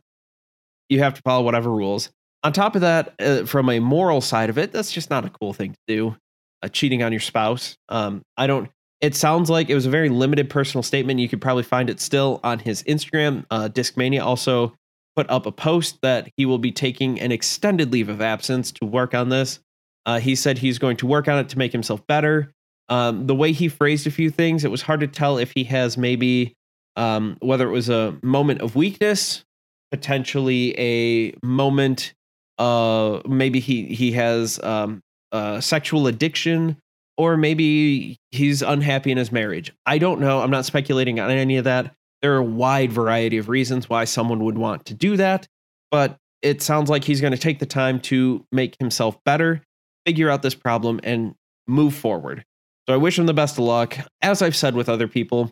you 0.90 1.00
have 1.00 1.16
to 1.16 1.24
follow 1.24 1.44
whatever 1.44 1.72
rules. 1.72 2.12
On 2.44 2.54
top 2.54 2.76
of 2.76 2.82
that, 2.82 3.14
uh, 3.20 3.46
from 3.46 3.70
a 3.70 3.80
moral 3.80 4.22
side 4.22 4.50
of 4.50 4.58
it, 4.58 4.72
that's 4.72 4.92
just 4.92 5.10
not 5.10 5.26
a 5.26 5.30
cool 5.30 5.54
thing 5.54 5.74
to 5.74 5.80
do. 5.88 6.16
Uh, 6.64 6.68
cheating 6.68 7.04
on 7.04 7.12
your 7.12 7.22
spouse. 7.22 7.78
Um, 7.90 8.24
I 8.36 8.48
don't. 8.48 8.70
It 9.00 9.16
sounds 9.16 9.50
like 9.50 9.70
it 9.70 9.76
was 9.76 9.86
a 9.86 9.92
very 9.92 10.10
limited 10.10 10.50
personal 10.50 10.82
statement. 10.82 11.20
You 11.20 11.30
could 11.30 11.42
probably 11.42 11.64
find 11.64 11.90
it 11.90 12.00
still 12.00 12.40
on 12.44 12.58
his 12.60 12.82
Instagram. 12.84 13.46
Uh, 13.52 13.70
Discmania 13.70 14.24
also 14.24 14.76
put 15.16 15.30
up 15.30 15.46
a 15.46 15.52
post 15.52 16.00
that 16.02 16.30
he 16.36 16.46
will 16.46 16.58
be 16.58 16.72
taking 16.72 17.20
an 17.20 17.32
extended 17.32 17.92
leave 17.92 18.10
of 18.10 18.22
absence 18.22 18.72
to 18.72 18.86
work 18.86 19.14
on 19.14 19.30
this. 19.30 19.60
Uh, 20.06 20.20
he 20.20 20.36
said 20.36 20.58
he's 20.58 20.80
going 20.80 20.98
to 20.98 21.06
work 21.06 21.28
on 21.28 21.38
it 21.38 21.50
to 21.50 21.58
make 21.58 21.72
himself 21.72 22.06
better. 22.08 22.54
Um, 22.90 23.28
the 23.28 23.36
way 23.36 23.52
he 23.52 23.68
phrased 23.68 24.08
a 24.08 24.12
few 24.12 24.30
things, 24.30 24.64
it 24.64 24.72
was 24.72 24.82
hard 24.82 25.02
to 25.02 25.08
tell 25.08 25.38
if 25.38 25.52
he 25.52 25.66
has 25.66 25.98
maybe 25.98 26.56
um, 26.96 27.38
whether 27.42 27.68
it 27.68 27.72
was 27.72 27.90
a 27.90 28.18
moment 28.24 28.62
of 28.62 28.76
weakness, 28.76 29.44
potentially 29.92 30.74
a 30.80 31.34
moment. 31.44 32.14
Uh, 32.58 33.22
maybe 33.26 33.60
he 33.60 33.86
he 33.86 34.12
has 34.14 34.60
um, 34.64 35.02
uh, 35.32 35.60
sexual 35.62 36.08
addiction, 36.08 36.78
or 37.18 37.38
maybe 37.38 38.18
he's 38.32 38.62
unhappy 38.62 39.12
in 39.12 39.18
his 39.18 39.32
marriage. 39.32 39.74
I 39.86 39.98
don't 39.98 40.20
know. 40.20 40.42
I'm 40.42 40.52
not 40.52 40.66
speculating 40.66 41.20
on 41.20 41.30
any 41.30 41.58
of 41.58 41.66
that. 41.66 41.94
There 42.22 42.34
are 42.34 42.40
a 42.40 42.44
wide 42.44 42.92
variety 42.92 43.38
of 43.38 43.48
reasons 43.48 43.90
why 43.90 44.06
someone 44.06 44.44
would 44.44 44.58
want 44.58 44.86
to 44.88 44.94
do 44.94 45.18
that, 45.18 45.48
but 45.92 46.18
it 46.42 46.62
sounds 46.62 46.90
like 46.90 47.04
he's 47.04 47.22
going 47.22 47.32
to 47.34 47.38
take 47.38 47.60
the 47.60 47.66
time 47.66 48.00
to 48.02 48.46
make 48.52 48.76
himself 48.80 49.24
better, 49.24 49.62
figure 50.06 50.30
out 50.30 50.42
this 50.42 50.56
problem, 50.56 51.00
and 51.04 51.36
move 51.68 51.94
forward. 51.94 52.44
So 52.88 52.94
I 52.94 52.98
wish 52.98 53.20
him 53.20 53.26
the 53.26 53.34
best 53.34 53.58
of 53.58 53.66
luck. 53.66 53.98
As 54.22 54.42
I've 54.42 54.56
said 54.56 54.74
with 54.74 54.90
other 54.90 55.08
people, 55.08 55.52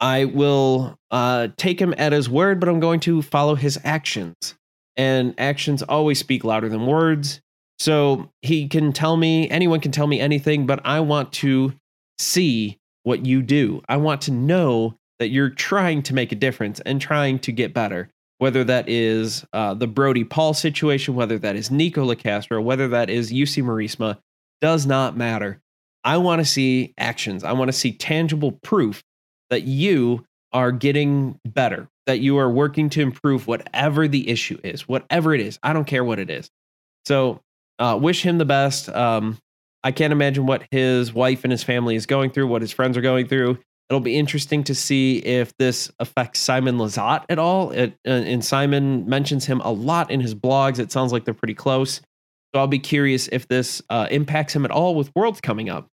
I 0.00 0.26
will 0.26 0.98
uh, 1.10 1.48
take 1.56 1.80
him 1.80 1.94
at 1.96 2.12
his 2.12 2.28
word, 2.28 2.60
but 2.60 2.68
I'm 2.68 2.80
going 2.80 3.00
to 3.00 3.22
follow 3.22 3.54
his 3.54 3.78
actions. 3.84 4.54
And 4.96 5.34
actions 5.38 5.82
always 5.82 6.18
speak 6.18 6.44
louder 6.44 6.68
than 6.68 6.86
words. 6.86 7.40
So 7.78 8.30
he 8.42 8.68
can 8.68 8.92
tell 8.92 9.16
me, 9.16 9.50
anyone 9.50 9.80
can 9.80 9.90
tell 9.90 10.06
me 10.06 10.20
anything, 10.20 10.66
but 10.66 10.80
I 10.84 11.00
want 11.00 11.32
to 11.34 11.74
see 12.18 12.78
what 13.02 13.26
you 13.26 13.42
do. 13.42 13.82
I 13.88 13.96
want 13.96 14.22
to 14.22 14.30
know 14.30 14.94
that 15.18 15.28
you're 15.28 15.50
trying 15.50 16.02
to 16.04 16.14
make 16.14 16.32
a 16.32 16.36
difference 16.36 16.80
and 16.80 17.00
trying 17.00 17.38
to 17.40 17.52
get 17.52 17.74
better. 17.74 18.10
Whether 18.38 18.64
that 18.64 18.88
is 18.88 19.44
uh, 19.52 19.74
the 19.74 19.86
Brody 19.86 20.24
Paul 20.24 20.54
situation, 20.54 21.14
whether 21.14 21.38
that 21.38 21.56
is 21.56 21.70
Nikko 21.70 22.04
Locastro, 22.12 22.62
whether 22.62 22.88
that 22.88 23.08
is 23.08 23.32
Jussi 23.32 23.62
Meresmaa, 23.62 24.18
does 24.60 24.86
not 24.86 25.16
matter. 25.16 25.60
I 26.02 26.18
want 26.18 26.40
to 26.40 26.44
see 26.44 26.94
actions. 26.98 27.44
I 27.44 27.52
want 27.52 27.68
to 27.68 27.72
see 27.72 27.92
tangible 27.92 28.52
proof 28.62 29.02
that 29.50 29.62
you 29.62 30.24
are 30.52 30.72
getting 30.72 31.38
better, 31.44 31.88
that 32.06 32.20
you 32.20 32.38
are 32.38 32.50
working 32.50 32.90
to 32.90 33.00
improve 33.00 33.46
whatever 33.46 34.06
the 34.08 34.28
issue 34.28 34.58
is, 34.62 34.88
whatever 34.88 35.34
it 35.34 35.40
is. 35.40 35.58
I 35.62 35.72
don't 35.72 35.86
care 35.86 36.04
what 36.04 36.18
it 36.18 36.30
is. 36.30 36.50
So, 37.06 37.40
uh, 37.78 37.98
wish 38.00 38.22
him 38.22 38.38
the 38.38 38.44
best. 38.44 38.88
Um, 38.88 39.38
I 39.82 39.92
can't 39.92 40.12
imagine 40.12 40.46
what 40.46 40.66
his 40.70 41.12
wife 41.12 41.44
and 41.44 41.50
his 41.50 41.62
family 41.62 41.94
is 41.94 42.06
going 42.06 42.30
through, 42.30 42.46
what 42.46 42.62
his 42.62 42.72
friends 42.72 42.96
are 42.96 43.02
going 43.02 43.26
through. 43.26 43.58
It'll 43.90 44.00
be 44.00 44.16
interesting 44.16 44.64
to 44.64 44.74
see 44.74 45.18
if 45.18 45.54
this 45.58 45.90
affects 45.98 46.40
Simon 46.40 46.78
Lizotte 46.78 47.24
at 47.28 47.38
all. 47.38 47.70
It, 47.70 47.92
uh, 48.06 48.10
and 48.10 48.42
Simon 48.42 49.06
mentions 49.06 49.44
him 49.44 49.60
a 49.60 49.70
lot 49.70 50.10
in 50.10 50.20
his 50.20 50.34
blogs. 50.34 50.78
It 50.78 50.90
sounds 50.90 51.12
like 51.12 51.26
they're 51.26 51.34
pretty 51.34 51.54
close. 51.54 52.00
So 52.54 52.60
I'll 52.60 52.66
be 52.66 52.78
curious 52.78 53.28
if 53.30 53.46
this 53.48 53.82
uh, 53.90 54.08
impacts 54.10 54.56
him 54.56 54.64
at 54.64 54.70
all 54.70 54.94
with 54.94 55.10
Worlds 55.14 55.40
coming 55.40 55.68
up. 55.68 55.88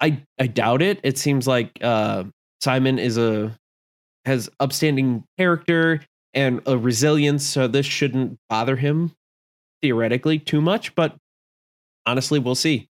I 0.00 0.22
I 0.40 0.48
doubt 0.48 0.82
it. 0.82 0.98
It 1.04 1.16
seems 1.16 1.46
like 1.46 1.70
uh, 1.80 2.24
Simon 2.60 2.98
is 2.98 3.18
a 3.18 3.56
has 4.24 4.48
upstanding 4.60 5.24
character 5.38 6.00
and 6.34 6.60
a 6.66 6.78
resilience, 6.78 7.44
so 7.44 7.68
this 7.68 7.86
shouldn't 7.86 8.38
bother 8.48 8.76
him 8.76 9.12
theoretically 9.82 10.38
too 10.38 10.60
much. 10.60 10.94
But 10.94 11.16
honestly, 12.06 12.38
we'll 12.38 12.54
see. 12.54 12.88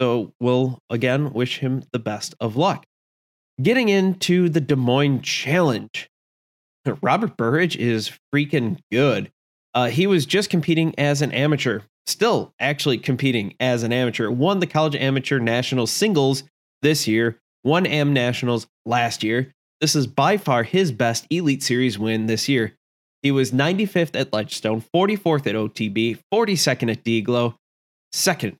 So 0.00 0.32
we'll 0.40 0.78
again 0.88 1.32
wish 1.32 1.58
him 1.58 1.82
the 1.92 1.98
best 1.98 2.34
of 2.40 2.56
luck. 2.56 2.84
Getting 3.62 3.90
into 3.90 4.48
the 4.48 4.60
Des 4.60 4.76
Moines 4.76 5.20
Challenge, 5.20 6.08
Robert 7.02 7.36
Burridge 7.36 7.76
is 7.76 8.10
freaking 8.34 8.78
good. 8.90 9.30
Uh, 9.74 9.88
he 9.88 10.06
was 10.06 10.26
just 10.26 10.50
competing 10.50 10.94
as 10.98 11.22
an 11.22 11.30
amateur, 11.32 11.80
still 12.06 12.54
actually 12.58 12.98
competing 12.98 13.54
as 13.60 13.82
an 13.82 13.92
amateur. 13.92 14.30
Won 14.30 14.58
the 14.60 14.66
college 14.66 14.96
amateur 14.96 15.38
national 15.38 15.86
singles 15.86 16.42
this 16.82 17.06
year, 17.06 17.38
won 17.62 17.86
AM 17.86 18.12
nationals 18.12 18.66
last 18.86 19.22
year. 19.22 19.52
This 19.80 19.96
is 19.96 20.06
by 20.06 20.36
far 20.36 20.62
his 20.62 20.92
best 20.92 21.26
Elite 21.30 21.62
Series 21.62 21.98
win 21.98 22.26
this 22.26 22.48
year. 22.48 22.76
He 23.22 23.30
was 23.30 23.50
95th 23.50 24.18
at 24.18 24.32
Ledgestone, 24.32 24.82
44th 24.94 25.46
at 25.46 25.54
OTB, 25.54 26.18
42nd 26.32 26.90
at 26.90 27.04
DGLO, 27.04 27.54
second 28.12 28.56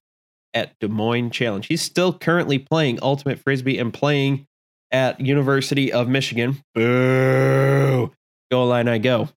at 0.54 0.78
Des 0.80 0.88
Moines 0.88 1.30
Challenge. 1.30 1.66
He's 1.66 1.82
still 1.82 2.12
currently 2.12 2.58
playing 2.58 2.98
Ultimate 3.02 3.38
Frisbee 3.38 3.78
and 3.78 3.92
playing 3.92 4.46
at 4.90 5.20
University 5.20 5.92
of 5.92 6.08
Michigan. 6.08 6.62
Boo! 6.74 8.12
Go 8.50 8.66
line 8.66 8.88
I 8.88 8.98
go. 8.98 9.28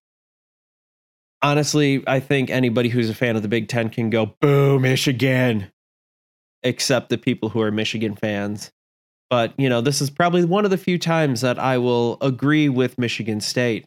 Honestly, 1.42 2.02
I 2.06 2.20
think 2.20 2.50
anybody 2.50 2.88
who's 2.88 3.10
a 3.10 3.14
fan 3.14 3.36
of 3.36 3.42
the 3.42 3.48
Big 3.48 3.68
Ten 3.68 3.90
can 3.90 4.08
go, 4.10 4.34
boo, 4.40 4.78
Michigan. 4.78 5.70
Except 6.62 7.10
the 7.10 7.18
people 7.18 7.50
who 7.50 7.60
are 7.60 7.70
Michigan 7.70 8.16
fans. 8.16 8.72
But, 9.34 9.52
you 9.58 9.68
know, 9.68 9.80
this 9.80 10.00
is 10.00 10.10
probably 10.10 10.44
one 10.44 10.64
of 10.64 10.70
the 10.70 10.78
few 10.78 10.96
times 10.96 11.40
that 11.40 11.58
I 11.58 11.78
will 11.78 12.18
agree 12.20 12.68
with 12.68 12.96
Michigan 12.98 13.40
State. 13.40 13.84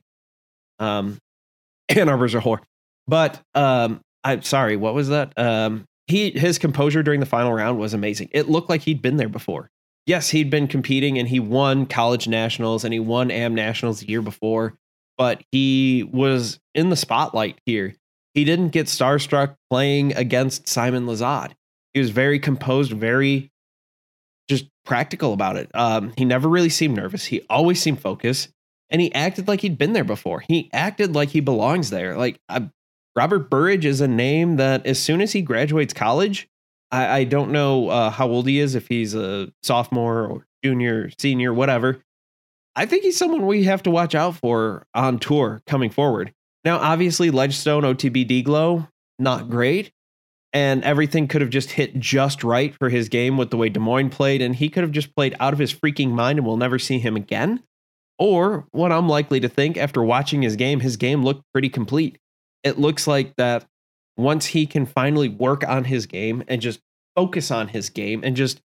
Um, 0.78 1.20
Ann 1.88 2.10
Arbor's 2.10 2.36
a 2.36 2.42
whore. 2.42 2.60
But 3.08 3.42
um, 3.56 4.02
I'm 4.26 4.42
sorry, 4.42 4.76
what 4.76 4.94
was 4.94 5.08
that? 5.08 5.32
Um, 5.38 5.86
he 6.08 6.32
his 6.32 6.60
composure 6.60 7.02
during 7.02 7.22
the 7.22 7.26
final 7.26 7.54
round 7.54 7.80
was 7.80 7.94
amazing. 7.94 8.28
It 8.34 8.50
looked 8.50 8.68
like 8.68 8.82
he'd 8.82 9.02
been 9.02 9.16
there 9.16 9.30
before. 9.30 9.70
Yes, 10.06 10.32
he'd 10.32 10.50
been 10.50 10.68
competing 10.68 11.18
and 11.18 11.30
he 11.30 11.40
won 11.40 11.86
college 11.86 12.28
nationals 12.28 12.84
and 12.84 12.94
he 12.94 13.00
won 13.00 13.32
AM 13.32 13.56
nationals 13.56 14.02
the 14.02 14.10
year 14.10 14.22
before, 14.22 14.74
but 15.18 15.42
he 15.54 16.10
was 16.12 16.60
in 16.76 16.90
the 16.90 16.98
spotlight 16.98 17.58
here. 17.66 17.96
He 18.34 18.44
didn't 18.44 18.72
get 18.72 18.88
starstruck 18.88 19.56
playing 19.70 20.14
against 20.18 20.68
Simon 20.68 21.06
Lizotte. 21.06 21.54
He 21.94 22.02
was 22.02 22.10
very 22.10 22.38
composed, 22.38 22.92
very 22.92 23.50
just 24.48 24.66
practical 24.86 25.34
about 25.34 25.58
it. 25.58 25.70
Um, 25.74 26.14
he 26.18 26.26
never 26.26 26.48
really 26.48 26.70
seemed 26.70 26.96
nervous. 26.96 27.26
He 27.26 27.42
always 27.50 27.82
seemed 27.82 28.02
focused, 28.02 28.50
and 28.90 29.02
he 29.02 29.14
acted 29.14 29.48
like 29.48 29.62
he'd 29.62 29.78
been 29.78 29.94
there 29.94 30.04
before. 30.04 30.44
He 30.48 30.70
acted 30.74 31.14
like 31.14 31.30
he 31.30 31.40
belongs 31.40 31.90
there. 31.90 32.16
Like 32.16 32.40
Robert 33.16 33.50
Burridge 33.50 33.86
is 33.86 34.00
a 34.00 34.08
name 34.08 34.58
that 34.58 34.86
as 34.86 35.00
soon 35.00 35.22
as 35.22 35.34
he 35.34 35.42
graduates 35.42 35.94
college, 35.94 36.48
I, 36.92 37.08
I 37.20 37.24
don't 37.24 37.52
know 37.52 37.90
uh, 37.90 38.10
how 38.12 38.28
old 38.28 38.48
he 38.48 38.60
is, 38.60 38.76
if 38.76 38.88
he's 38.88 39.16
a 39.16 39.52
sophomore 39.64 40.28
or 40.28 40.48
junior, 40.64 41.10
senior, 41.20 41.54
whatever. 41.54 42.04
I 42.76 42.86
think 42.86 43.04
he's 43.04 43.18
someone 43.18 43.48
we 43.48 43.64
have 43.64 43.82
to 43.84 43.92
watch 43.92 44.14
out 44.14 44.36
for 44.36 44.86
on 44.94 45.18
tour 45.18 45.62
coming 45.66 45.90
forward. 45.90 46.32
Now, 46.64 46.78
obviously, 46.78 47.32
Ledgestone, 47.32 47.84
OTB, 47.84 48.44
Glow, 48.44 48.88
not 49.18 49.50
great. 49.50 49.92
And 50.58 50.84
everything 50.84 51.28
could 51.28 51.42
have 51.42 51.52
just 51.52 51.72
hit 51.72 52.00
just 52.00 52.44
right 52.44 52.74
for 52.80 52.90
his 52.90 53.10
game 53.10 53.38
with 53.38 53.52
the 53.52 53.58
way 53.58 53.70
Des 53.70 53.80
Moines 53.80 54.10
played. 54.10 54.42
And 54.42 54.56
he 54.56 54.70
could 54.70 54.84
have 54.84 54.92
just 54.92 55.16
played 55.16 55.36
out 55.40 55.54
of 55.54 55.60
his 55.60 55.74
freaking 55.74 56.12
mind 56.12 56.40
and 56.40 56.48
we'll 56.48 56.58
never 56.58 56.80
see 56.80 56.98
him 56.98 57.16
again. 57.16 57.62
Or 58.18 58.66
what 58.72 58.92
I'm 58.92 59.08
likely 59.08 59.40
to 59.42 59.50
think 59.50 59.78
after 59.78 60.02
watching 60.02 60.42
his 60.42 60.56
game, 60.56 60.80
his 60.80 60.98
game 60.98 61.24
looked 61.24 61.44
pretty 61.54 61.70
complete 61.70 62.18
it 62.64 62.78
looks 62.78 63.08
like 63.08 63.36
that 63.38 63.66
once 64.18 64.48
he 64.48 64.66
can 64.66 64.86
finally 64.86 65.30
work 65.30 65.68
on 65.68 65.86
his 65.86 66.06
game 66.06 66.44
and 66.48 66.62
just 66.62 66.80
focus 67.16 67.52
on 67.52 67.70
his 67.70 67.90
game 67.90 68.22
and 68.24 68.36
just 68.36 68.62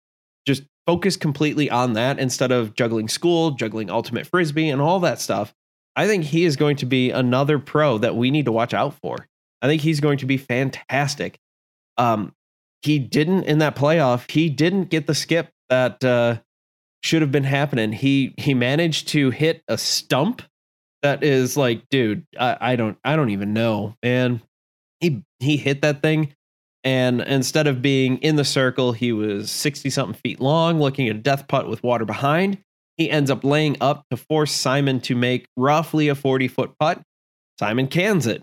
just 0.47 0.63
focus 0.87 1.17
completely 1.17 1.69
on 1.69 1.93
that 1.93 2.19
instead 2.19 2.51
of 2.51 2.75
juggling 2.75 3.09
school, 3.09 3.51
juggling 3.53 3.91
ultimate 3.91 4.27
frisbee 4.27 4.71
and 4.71 4.81
all 4.81 5.01
that 5.01 5.21
stuff. 5.21 5.53
I 5.95 6.07
think 6.07 6.25
he 6.25 6.45
is 6.45 6.57
going 6.57 6.77
to 6.77 6.87
be 6.87 7.11
another 7.11 7.59
pro 7.59 7.99
that 7.99 8.17
we 8.17 8.31
need 8.31 8.47
to 8.47 8.53
watch 8.53 8.73
out 8.73 8.95
for. 9.03 9.29
I 9.61 9.67
think 9.67 9.83
he's 9.83 10.01
going 10.01 10.19
to 10.19 10.27
be 10.27 10.39
fantastic. 10.39 11.39
Um, 12.01 12.35
he 12.83 12.99
didn't 12.99 13.45
in 13.45 13.59
that 13.59 13.77
playoff. 13.77 14.31
He 14.31 14.49
didn't 14.49 14.85
get 14.85 15.07
the 15.07 15.15
skip 15.15 15.51
that 15.69 16.03
uh, 16.03 16.41
should 17.03 17.23
have 17.23 17.31
been 17.31 17.45
happening. 17.45 17.93
He 17.93 18.35
he 18.39 18.55
managed 18.55 19.09
to 19.09 19.31
hit 19.31 19.63
a 19.69 19.77
stump 19.77 20.43
that 21.03 21.23
is 21.23 21.57
like, 21.57 21.89
dude, 21.91 22.27
I, 22.39 22.57
I 22.61 22.77
don't 22.77 22.99
I 23.05 23.17
don't 23.17 23.31
even 23.31 23.53
know. 23.53 23.97
And 24.03 24.41
he 25.01 25.23
he 25.41 25.57
hit 25.59 25.83
that 25.83 26.01
thing. 26.01 26.35
And 26.83 27.21
instead 27.21 27.67
of 27.67 27.83
being 27.83 28.17
in 28.19 28.37
the 28.37 28.45
circle, 28.45 28.93
he 28.93 29.13
was 29.13 29.51
60 29.51 29.91
something 29.91 30.19
feet 30.19 30.41
long, 30.41 30.81
looking 30.81 31.09
at 31.09 31.17
a 31.17 31.19
death 31.19 31.47
putt 31.47 31.69
with 31.69 31.83
water 31.83 32.07
behind. 32.07 32.57
He 32.97 33.11
ends 33.11 33.31
up 33.31 33.45
laying 33.45 33.77
up 33.83 34.07
to 34.11 34.17
force 34.17 34.53
Simon 34.53 35.01
to 35.01 35.15
make 35.15 35.47
roughly 35.59 36.09
a 36.09 36.15
40 36.15 36.49
foot 36.49 36.73
putt. 36.79 37.03
Simon 37.59 37.87
cans 37.87 38.27
it. 38.27 38.43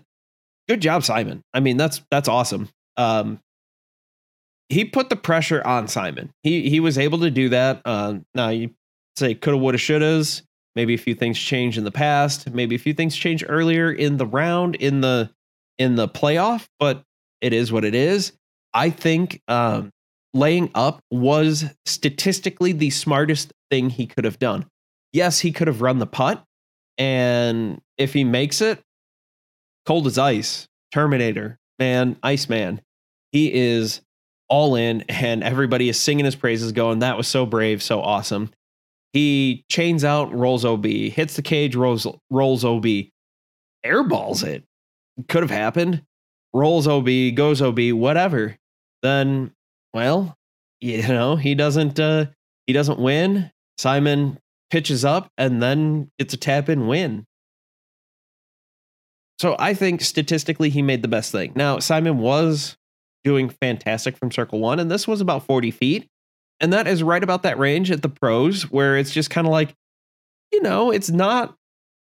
Good 0.68 0.80
job, 0.80 1.02
Simon. 1.02 1.42
I 1.52 1.58
mean, 1.58 1.76
that's 1.76 2.02
that's 2.10 2.28
awesome. 2.28 2.68
Um, 2.96 3.40
he 4.68 4.84
put 4.84 5.08
the 5.08 5.16
pressure 5.16 5.66
on 5.66 5.88
Simon. 5.88 6.32
He 6.42 6.68
he 6.68 6.80
was 6.80 6.98
able 6.98 7.18
to 7.20 7.30
do 7.30 7.48
that. 7.50 7.80
Uh, 7.84 8.18
now 8.34 8.50
you 8.50 8.70
say 9.16 9.34
coulda, 9.34 9.58
woulda, 9.58 9.78
shouldas. 9.78 10.42
Maybe 10.76 10.94
a 10.94 10.98
few 10.98 11.14
things 11.14 11.38
change 11.38 11.76
in 11.76 11.84
the 11.84 11.90
past. 11.90 12.50
Maybe 12.50 12.76
a 12.76 12.78
few 12.78 12.94
things 12.94 13.16
change 13.16 13.44
earlier 13.48 13.90
in 13.90 14.16
the 14.16 14.26
round 14.26 14.76
in 14.76 15.00
the 15.00 15.30
in 15.78 15.96
the 15.96 16.08
playoff, 16.08 16.66
but 16.78 17.02
it 17.40 17.52
is 17.52 17.72
what 17.72 17.84
it 17.84 17.94
is. 17.94 18.32
I 18.74 18.90
think 18.90 19.40
um, 19.48 19.90
laying 20.34 20.70
up 20.74 21.00
was 21.10 21.64
statistically 21.86 22.72
the 22.72 22.90
smartest 22.90 23.52
thing 23.70 23.90
he 23.90 24.06
could 24.06 24.24
have 24.24 24.38
done. 24.38 24.66
Yes, 25.12 25.40
he 25.40 25.52
could 25.52 25.68
have 25.68 25.80
run 25.80 25.98
the 25.98 26.06
putt, 26.06 26.44
and 26.98 27.80
if 27.96 28.12
he 28.12 28.24
makes 28.24 28.60
it, 28.60 28.80
cold 29.86 30.06
as 30.06 30.18
ice, 30.18 30.68
Terminator, 30.92 31.58
man, 31.78 32.16
Iceman, 32.22 32.82
he 33.32 33.52
is 33.52 34.02
all 34.48 34.74
in, 34.74 35.02
and 35.02 35.42
everybody 35.42 35.88
is 35.88 36.00
singing 36.00 36.24
his 36.24 36.36
praises, 36.36 36.72
going, 36.72 37.00
"That 37.00 37.16
was 37.16 37.28
so 37.28 37.46
brave, 37.46 37.82
so 37.82 38.00
awesome." 38.00 38.50
He 39.12 39.64
chains 39.70 40.04
out, 40.04 40.32
rolls 40.34 40.64
OB, 40.64 41.10
hits 41.10 41.36
the 41.36 41.42
cage, 41.42 41.74
rolls 41.74 42.06
rolls 42.30 42.64
OB, 42.64 43.10
airballs 43.84 44.44
it. 44.44 44.64
Could 45.28 45.42
have 45.42 45.50
happened. 45.50 46.02
Rolls 46.52 46.86
OB, 46.86 47.34
goes 47.34 47.60
OB, 47.60 47.92
whatever. 47.92 48.56
Then, 49.02 49.52
well, 49.92 50.36
you 50.80 51.02
know, 51.08 51.36
he 51.36 51.54
doesn't 51.54 51.98
uh 51.98 52.26
he 52.66 52.72
doesn't 52.72 52.98
win. 52.98 53.50
Simon 53.76 54.38
pitches 54.70 55.04
up 55.04 55.30
and 55.38 55.62
then 55.62 56.10
it's 56.18 56.34
a 56.34 56.36
tap 56.36 56.68
in 56.68 56.86
win. 56.86 57.24
So 59.38 59.56
I 59.58 59.74
think 59.74 60.00
statistically 60.00 60.68
he 60.68 60.82
made 60.82 61.02
the 61.02 61.08
best 61.08 61.32
thing. 61.32 61.52
Now, 61.54 61.78
Simon 61.78 62.18
was 62.18 62.76
doing 63.24 63.48
fantastic 63.48 64.16
from 64.16 64.30
circle 64.30 64.60
one, 64.60 64.80
and 64.80 64.90
this 64.90 65.06
was 65.06 65.20
about 65.20 65.44
40 65.44 65.70
feet. 65.70 66.08
And 66.60 66.72
that 66.72 66.88
is 66.88 67.02
right 67.02 67.22
about 67.22 67.44
that 67.44 67.58
range 67.58 67.90
at 67.90 68.02
the 68.02 68.08
pros 68.08 68.64
where 68.70 68.96
it's 68.96 69.12
just 69.12 69.30
kind 69.30 69.46
of 69.46 69.52
like, 69.52 69.74
you 70.52 70.60
know, 70.62 70.90
it's 70.90 71.10
not 71.10 71.54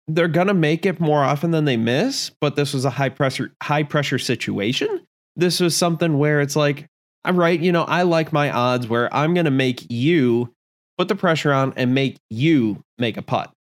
they're 0.07 0.27
gonna 0.27 0.53
make 0.53 0.85
it 0.85 0.99
more 0.99 1.23
often 1.23 1.51
than 1.51 1.65
they 1.65 1.77
miss, 1.77 2.31
but 2.41 2.55
this 2.55 2.73
was 2.73 2.85
a 2.85 2.89
high 2.89 3.09
pressure 3.09 3.53
high 3.61 3.83
pressure 3.83 4.17
situation. 4.17 5.05
This 5.35 5.59
was 5.59 5.75
something 5.75 6.17
where 6.17 6.41
it's 6.41 6.55
like, 6.55 6.87
I'm 7.25 7.37
right, 7.37 7.59
you 7.59 7.71
know, 7.71 7.83
I 7.83 8.03
like 8.03 8.31
my 8.31 8.49
odds 8.49 8.87
where 8.87 9.13
I'm 9.13 9.33
gonna 9.33 9.51
make 9.51 9.85
you 9.91 10.53
put 10.97 11.07
the 11.07 11.15
pressure 11.15 11.51
on 11.53 11.73
and 11.75 11.93
make 11.93 12.17
you 12.29 12.81
make 12.97 13.17
a 13.17 13.21
putt. 13.21 13.51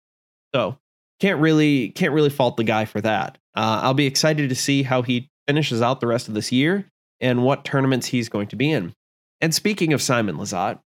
So 0.55 0.79
can't 1.21 1.41
really 1.41 1.91
can't 1.91 2.13
really 2.13 2.31
fault 2.31 2.57
the 2.57 2.65
guy 2.65 2.85
for 2.85 3.01
that. 3.01 3.39
Uh, 3.55 3.81
I'll 3.83 3.95
be 3.95 4.07
excited 4.07 4.49
to 4.49 4.55
see 4.55 4.83
how 4.83 5.03
he 5.03 5.29
finishes 5.47 5.83
out 5.83 6.01
the 6.01 6.07
rest 6.07 6.29
of 6.29 6.35
this 6.35 6.53
year 6.53 6.87
and 7.21 7.45
what 7.45 7.65
tournaments 7.65 8.07
he's 8.07 8.29
going 8.29 8.49
to 8.49 8.57
be 8.57 8.71
in. 8.71 8.93
And 9.41 9.55
speaking 9.55 9.93
of 9.93 10.03
Simon 10.03 10.37
Lizotte, 10.37 10.81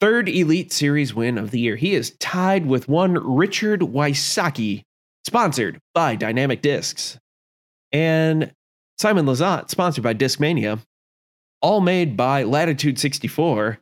third 0.00 0.28
Elite 0.28 0.72
Series 0.72 1.14
win 1.14 1.38
of 1.38 1.50
the 1.50 1.60
year. 1.60 1.76
He 1.76 1.94
is 1.94 2.16
tied 2.20 2.66
with 2.66 2.88
one 2.88 3.14
Richard 3.14 3.80
Wysocki, 3.80 4.82
sponsored 5.26 5.78
by 5.94 6.14
Dynamic 6.14 6.62
Discs. 6.62 7.18
And 7.92 8.52
Simon 8.98 9.26
Lizotte, 9.26 9.70
sponsored 9.70 10.04
by 10.04 10.14
Discmania, 10.14 10.80
all 11.60 11.80
made 11.80 12.16
by 12.16 12.44
Latitude 12.44 12.98
64. 12.98 13.78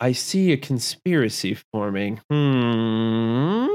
I 0.00 0.12
see 0.12 0.52
a 0.52 0.56
conspiracy 0.56 1.56
forming. 1.72 2.20
Hmm. 2.30 3.66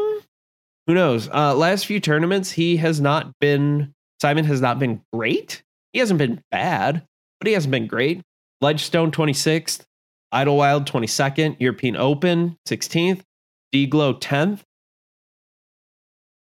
Who 0.86 0.94
knows? 0.96 1.30
Uh, 1.30 1.56
last 1.56 1.86
few 1.86 2.00
tournaments, 2.00 2.52
he 2.52 2.78
has 2.78 3.00
not 3.00 3.32
been, 3.40 3.94
Simon 4.22 4.46
has 4.46 4.60
not 4.60 4.80
been 4.80 5.02
great. 5.14 5.64
He 5.94 6.00
hasn't 6.00 6.18
been 6.18 6.42
bad, 6.52 7.06
but 7.39 7.48
he 7.48 7.53
hasn't 7.53 7.72
been 7.72 7.88
great. 7.88 8.22
Ledgestone 8.62 9.12
26th, 9.12 9.86
Idlewild 10.31 10.86
22nd, 10.86 11.58
European 11.60 11.96
Open 11.96 12.58
16th, 12.67 13.22
DGLO 13.74 14.19
10th. 14.19 14.62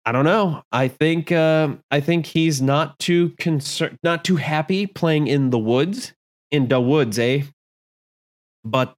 I 0.05 0.13
don't 0.13 0.25
know. 0.25 0.63
I 0.73 0.89
think 0.89 1.31
uh, 1.31 1.75
I 1.91 2.01
think 2.01 2.27
he's 2.27 2.61
not 2.61 2.99
too 2.99 3.31
concerned, 3.39 3.99
not 4.03 4.25
too 4.25 4.37
happy 4.37 4.87
playing 4.87 5.29
in 5.29 5.51
the 5.51 5.59
woods, 5.59 6.13
in 6.51 6.67
the 6.67 6.81
woods, 6.81 7.21
eh? 7.21 7.43
But 8.65 8.95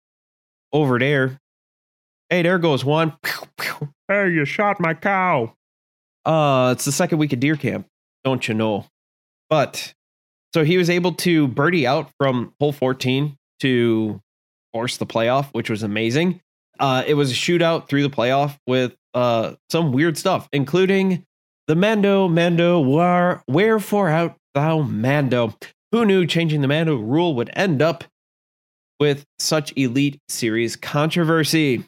over 0.72 0.98
there, 0.98 1.38
hey, 2.30 2.42
there 2.42 2.58
goes 2.58 2.84
one. 2.84 3.16
Hey, 4.06 4.32
you 4.32 4.44
shot 4.44 4.80
my 4.80 4.92
cow. 4.92 5.54
Uh, 6.26 6.72
it's 6.72 6.84
the 6.84 6.92
second 6.92 7.16
week 7.16 7.32
of 7.32 7.40
deer 7.40 7.56
camp, 7.56 7.86
don't 8.22 8.46
you 8.46 8.52
know? 8.52 8.84
But 9.48 9.94
So 10.54 10.62
he 10.62 10.76
was 10.76 10.88
able 10.88 11.12
to 11.14 11.49
birdie 11.49 11.84
out 11.84 12.12
from 12.16 12.54
hole 12.61 12.70
14 12.70 13.37
to 13.58 14.20
force 14.73 14.99
the 14.99 15.06
playoff, 15.06 15.46
which 15.50 15.68
was 15.68 15.82
amazing. 15.82 16.40
Uh, 16.78 17.02
it 17.04 17.14
was 17.14 17.32
a 17.32 17.34
shootout 17.34 17.88
through 17.88 18.04
the 18.04 18.11
playoff 18.11 18.56
with 18.64 18.94
uh, 19.14 19.54
some 19.68 19.90
weird 19.90 20.16
stuff, 20.16 20.49
including 20.52 21.25
the 21.66 21.75
Mando, 21.75 22.28
Mando, 22.28 22.80
war, 22.80 23.42
wherefore 23.49 24.11
out 24.11 24.37
thou 24.54 24.82
Mando? 24.82 25.56
Who 25.90 26.04
knew 26.04 26.25
changing 26.25 26.61
the 26.61 26.68
Mando 26.68 26.96
rule 26.96 27.34
would 27.34 27.50
end 27.54 27.82
up 27.82 28.04
with 29.00 29.25
such 29.40 29.73
elite 29.75 30.20
series 30.28 30.76
controversy? 30.76 31.84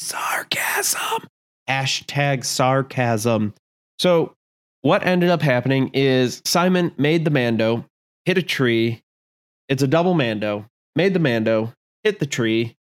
Sarcasm. 0.00 1.28
Hashtag 1.68 2.46
sarcasm. 2.46 3.52
So, 3.98 4.34
what 4.82 5.06
ended 5.06 5.30
up 5.30 5.42
happening 5.42 5.90
is 5.94 6.42
Simon 6.44 6.92
made 6.98 7.24
the 7.24 7.30
Mando, 7.30 7.86
hit 8.24 8.38
a 8.38 8.42
tree. 8.42 9.02
It's 9.68 9.82
a 9.82 9.88
double 9.88 10.14
Mando, 10.14 10.66
made 10.94 11.14
the 11.14 11.20
Mando, 11.20 11.72
hit 12.04 12.18
the 12.18 12.26
tree, 12.26 12.76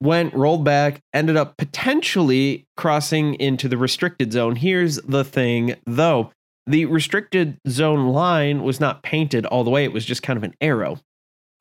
went, 0.00 0.34
rolled 0.34 0.64
back, 0.64 1.00
ended 1.12 1.36
up 1.36 1.56
potentially 1.56 2.66
crossing 2.76 3.34
into 3.34 3.68
the 3.68 3.76
restricted 3.76 4.32
zone. 4.32 4.56
Here's 4.56 4.96
the 4.96 5.24
thing 5.24 5.76
though 5.86 6.32
the 6.66 6.84
restricted 6.84 7.58
zone 7.66 8.08
line 8.08 8.62
was 8.62 8.78
not 8.78 9.02
painted 9.02 9.46
all 9.46 9.64
the 9.64 9.70
way, 9.70 9.84
it 9.84 9.92
was 9.92 10.04
just 10.04 10.22
kind 10.22 10.36
of 10.36 10.42
an 10.42 10.54
arrow. 10.60 10.98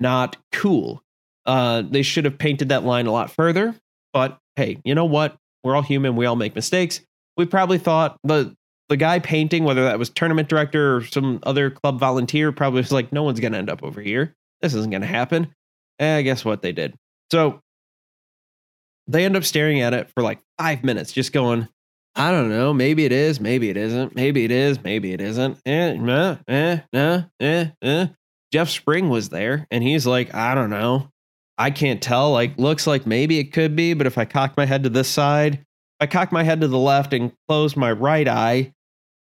Not 0.02 0.36
cool. 0.52 1.02
Uh, 1.46 1.82
they 1.82 2.02
should 2.02 2.26
have 2.26 2.38
painted 2.38 2.70
that 2.70 2.84
line 2.84 3.08
a 3.08 3.12
lot 3.12 3.32
further, 3.32 3.74
but 4.12 4.38
hey, 4.58 4.80
you 4.84 4.94
know 4.94 5.06
what? 5.06 5.38
We're 5.64 5.76
all 5.76 5.82
human, 5.82 6.18
we 6.18 6.26
all 6.26 6.36
make 6.36 6.56
mistakes. 6.56 7.00
We 7.38 7.46
probably 7.46 7.78
thought 7.78 8.18
the 8.24 8.57
the 8.90 8.98
guy 8.98 9.20
painting, 9.20 9.64
whether 9.64 9.84
that 9.84 10.00
was 10.00 10.10
tournament 10.10 10.50
director 10.50 10.98
or 10.98 11.04
some 11.04 11.40
other 11.44 11.70
club 11.70 12.00
volunteer, 12.00 12.52
probably 12.52 12.80
was 12.80 12.92
like, 12.92 13.12
no 13.12 13.24
one's 13.24 13.40
going 13.40 13.52
to 13.52 13.58
end 13.58 13.70
up 13.70 13.84
over 13.84 14.02
here. 14.02 14.36
This 14.62 14.74
isn't 14.74 14.92
going 14.92 15.02
to 15.02 15.08
happen. 15.08 15.54
And 16.00 16.24
guess 16.24 16.46
what 16.46 16.62
they 16.62 16.72
did? 16.72 16.96
So 17.32 17.60
they 19.08 19.26
end 19.26 19.36
up 19.36 19.44
staring 19.44 19.82
at 19.82 19.94
it 19.94 20.10
for 20.12 20.24
like 20.24 20.40
five 20.58 20.84
minutes, 20.84 21.12
just 21.12 21.34
going, 21.34 21.68
I 22.16 22.32
don't 22.32 22.50
know. 22.50 22.74
Maybe 22.74 23.06
it 23.06 23.12
is. 23.12 23.40
Maybe 23.40 23.70
it 23.70 23.78
isn't. 23.78 24.16
Maybe 24.16 24.44
it 24.44 24.52
is. 24.52 24.84
Maybe 24.84 25.14
it 25.14 25.22
isn't. 25.22 25.60
Eh, 25.66 25.96
eh, 25.96 26.36
eh, 26.48 26.80
eh, 26.94 27.22
eh, 27.40 27.66
eh. 27.82 28.08
Jeff 28.52 28.70
Spring 28.70 29.10
was 29.10 29.30
there 29.30 29.68
and 29.70 29.84
he's 29.84 30.08
like, 30.08 30.34
I 30.34 30.56
don't 30.56 30.70
know. 30.70 31.10
I 31.58 31.72
can't 31.72 32.02
tell. 32.02 32.32
Like, 32.32 32.58
looks 32.58 32.88
like 32.88 33.06
maybe 33.06 33.40
it 33.40 33.52
could 33.52 33.76
be, 33.76 33.94
but 33.94 34.08
if 34.08 34.18
I 34.18 34.26
cock 34.26 34.56
my 34.58 34.66
head 34.66 34.84
to 34.84 34.90
this 34.90 35.10
side, 35.10 35.56
if 35.56 36.02
I 36.02 36.08
cock 36.08 36.32
my 36.32 36.44
head 36.44 36.62
to 36.62 36.68
the 36.68 36.78
left 36.78 37.14
and 37.14 37.34
close 37.48 37.76
my 37.76 37.92
right 37.92 38.28
eye, 38.28 38.74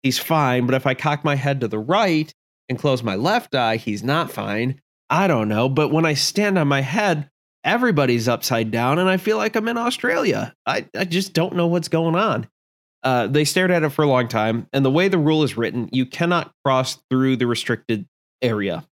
he's 0.02 0.18
fine. 0.18 0.66
But 0.66 0.74
if 0.74 0.86
I 0.86 0.94
cock 0.94 1.24
my 1.24 1.34
head 1.34 1.60
to 1.60 1.68
the 1.68 1.78
right 1.78 2.32
and 2.68 2.78
close 2.78 3.02
my 3.02 3.14
left 3.14 3.54
eye, 3.54 3.76
he's 3.76 4.02
not 4.02 4.30
fine. 4.30 4.80
I 5.10 5.26
don't 5.26 5.48
know. 5.48 5.68
But 5.68 5.92
when 5.92 6.06
I 6.06 6.14
stand 6.14 6.58
on 6.58 6.68
my 6.68 6.80
head, 6.80 7.28
everybody's 7.64 8.28
upside 8.28 8.70
down 8.70 8.98
and 8.98 9.08
I 9.08 9.16
feel 9.16 9.36
like 9.36 9.56
I'm 9.56 9.68
in 9.68 9.78
Australia. 9.78 10.54
I, 10.66 10.86
I 10.96 11.04
just 11.04 11.32
don't 11.32 11.54
know 11.54 11.66
what's 11.66 11.88
going 11.88 12.16
on. 12.16 12.48
Uh, 13.02 13.26
they 13.26 13.44
stared 13.44 13.70
at 13.70 13.82
it 13.82 13.90
for 13.90 14.04
a 14.04 14.08
long 14.08 14.28
time. 14.28 14.68
And 14.72 14.84
the 14.84 14.90
way 14.90 15.08
the 15.08 15.18
rule 15.18 15.42
is 15.42 15.56
written, 15.56 15.88
you 15.92 16.06
cannot 16.06 16.52
cross 16.64 16.98
through 17.10 17.36
the 17.36 17.46
restricted 17.46 18.06
area. 18.40 18.86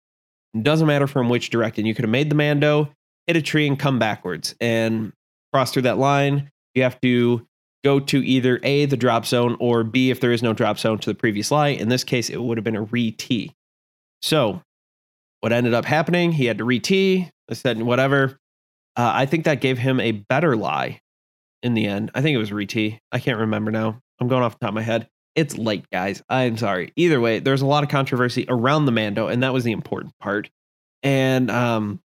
It 0.55 0.63
doesn't 0.63 0.87
matter 0.87 1.07
from 1.07 1.29
which 1.29 1.51
direction. 1.51 1.87
You 1.87 1.95
could 1.95 2.05
have 2.05 2.11
made 2.11 2.31
the 2.31 2.35
Mando, 2.35 2.93
hit 3.27 3.37
a 3.37 3.43
tree, 3.43 3.67
and 3.67 3.79
come 3.79 3.99
backwards 3.99 4.55
and 4.61 5.13
cross 5.53 5.73
through 5.73 5.83
that 5.83 5.99
line. 5.99 6.51
You 6.75 6.85
have 6.85 7.01
to 7.01 7.47
go 7.85 8.01
to 8.01 8.27
either 8.27 8.61
A, 8.63 8.87
the 8.87 8.97
drop 8.97 9.27
zone, 9.27 9.57
or 9.61 9.85
B, 9.85 10.11
if 10.11 10.21
there 10.21 10.33
is 10.33 10.43
no 10.43 10.53
drop 10.53 10.79
zone, 10.79 10.99
to 10.99 11.11
the 11.11 11.15
previous 11.15 11.51
lie. 11.51 11.69
In 11.69 11.89
this 11.89 12.05
case, 12.05 12.31
it 12.31 12.43
would 12.43 12.59
have 12.59 12.65
been 12.65 12.77
a 12.77 12.83
re 12.83 13.13
tee. 13.13 13.55
So, 14.23 14.63
what 15.41 15.53
ended 15.53 15.75
up 15.75 15.85
happening, 15.85 16.33
he 16.33 16.47
had 16.47 16.59
to 16.59 16.65
re 16.65 16.81
tee. 16.81 17.31
I 17.51 17.55
said, 17.55 17.81
whatever. 17.81 18.39
Uh, 18.97 19.13
I 19.15 19.27
think 19.27 19.45
that 19.45 19.61
gave 19.61 19.79
him 19.79 20.01
a 20.01 20.13
better 20.13 20.57
lie 20.57 21.01
in 21.63 21.75
the 21.75 21.87
end. 21.87 22.11
I 22.15 22.23
think 22.23 22.35
it 22.35 22.39
was 22.39 22.51
Reti. 22.51 22.99
I 23.13 23.19
can't 23.19 23.39
remember 23.39 23.71
now. 23.71 24.01
I'm 24.21 24.29
going 24.29 24.43
off 24.43 24.59
the 24.59 24.65
top 24.65 24.71
of 24.71 24.75
my 24.75 24.83
head. 24.83 25.09
It's 25.35 25.59
late, 25.59 25.85
guys. 25.91 26.23
I'm 26.31 26.57
sorry. 26.57 26.93
Either 26.97 27.21
way, 27.21 27.41
there's 27.41 27.61
a 27.61 27.67
lot 27.67 27.85
of 27.85 27.91
controversy 27.91 28.47
around 28.49 28.87
the 28.87 28.93
Mando, 28.93 29.29
and 29.29 29.43
that 29.43 29.53
was 29.53 29.65
the 29.65 29.73
important 29.73 30.15
part. 30.19 30.49
And 31.03 31.51
um, 31.51 32.01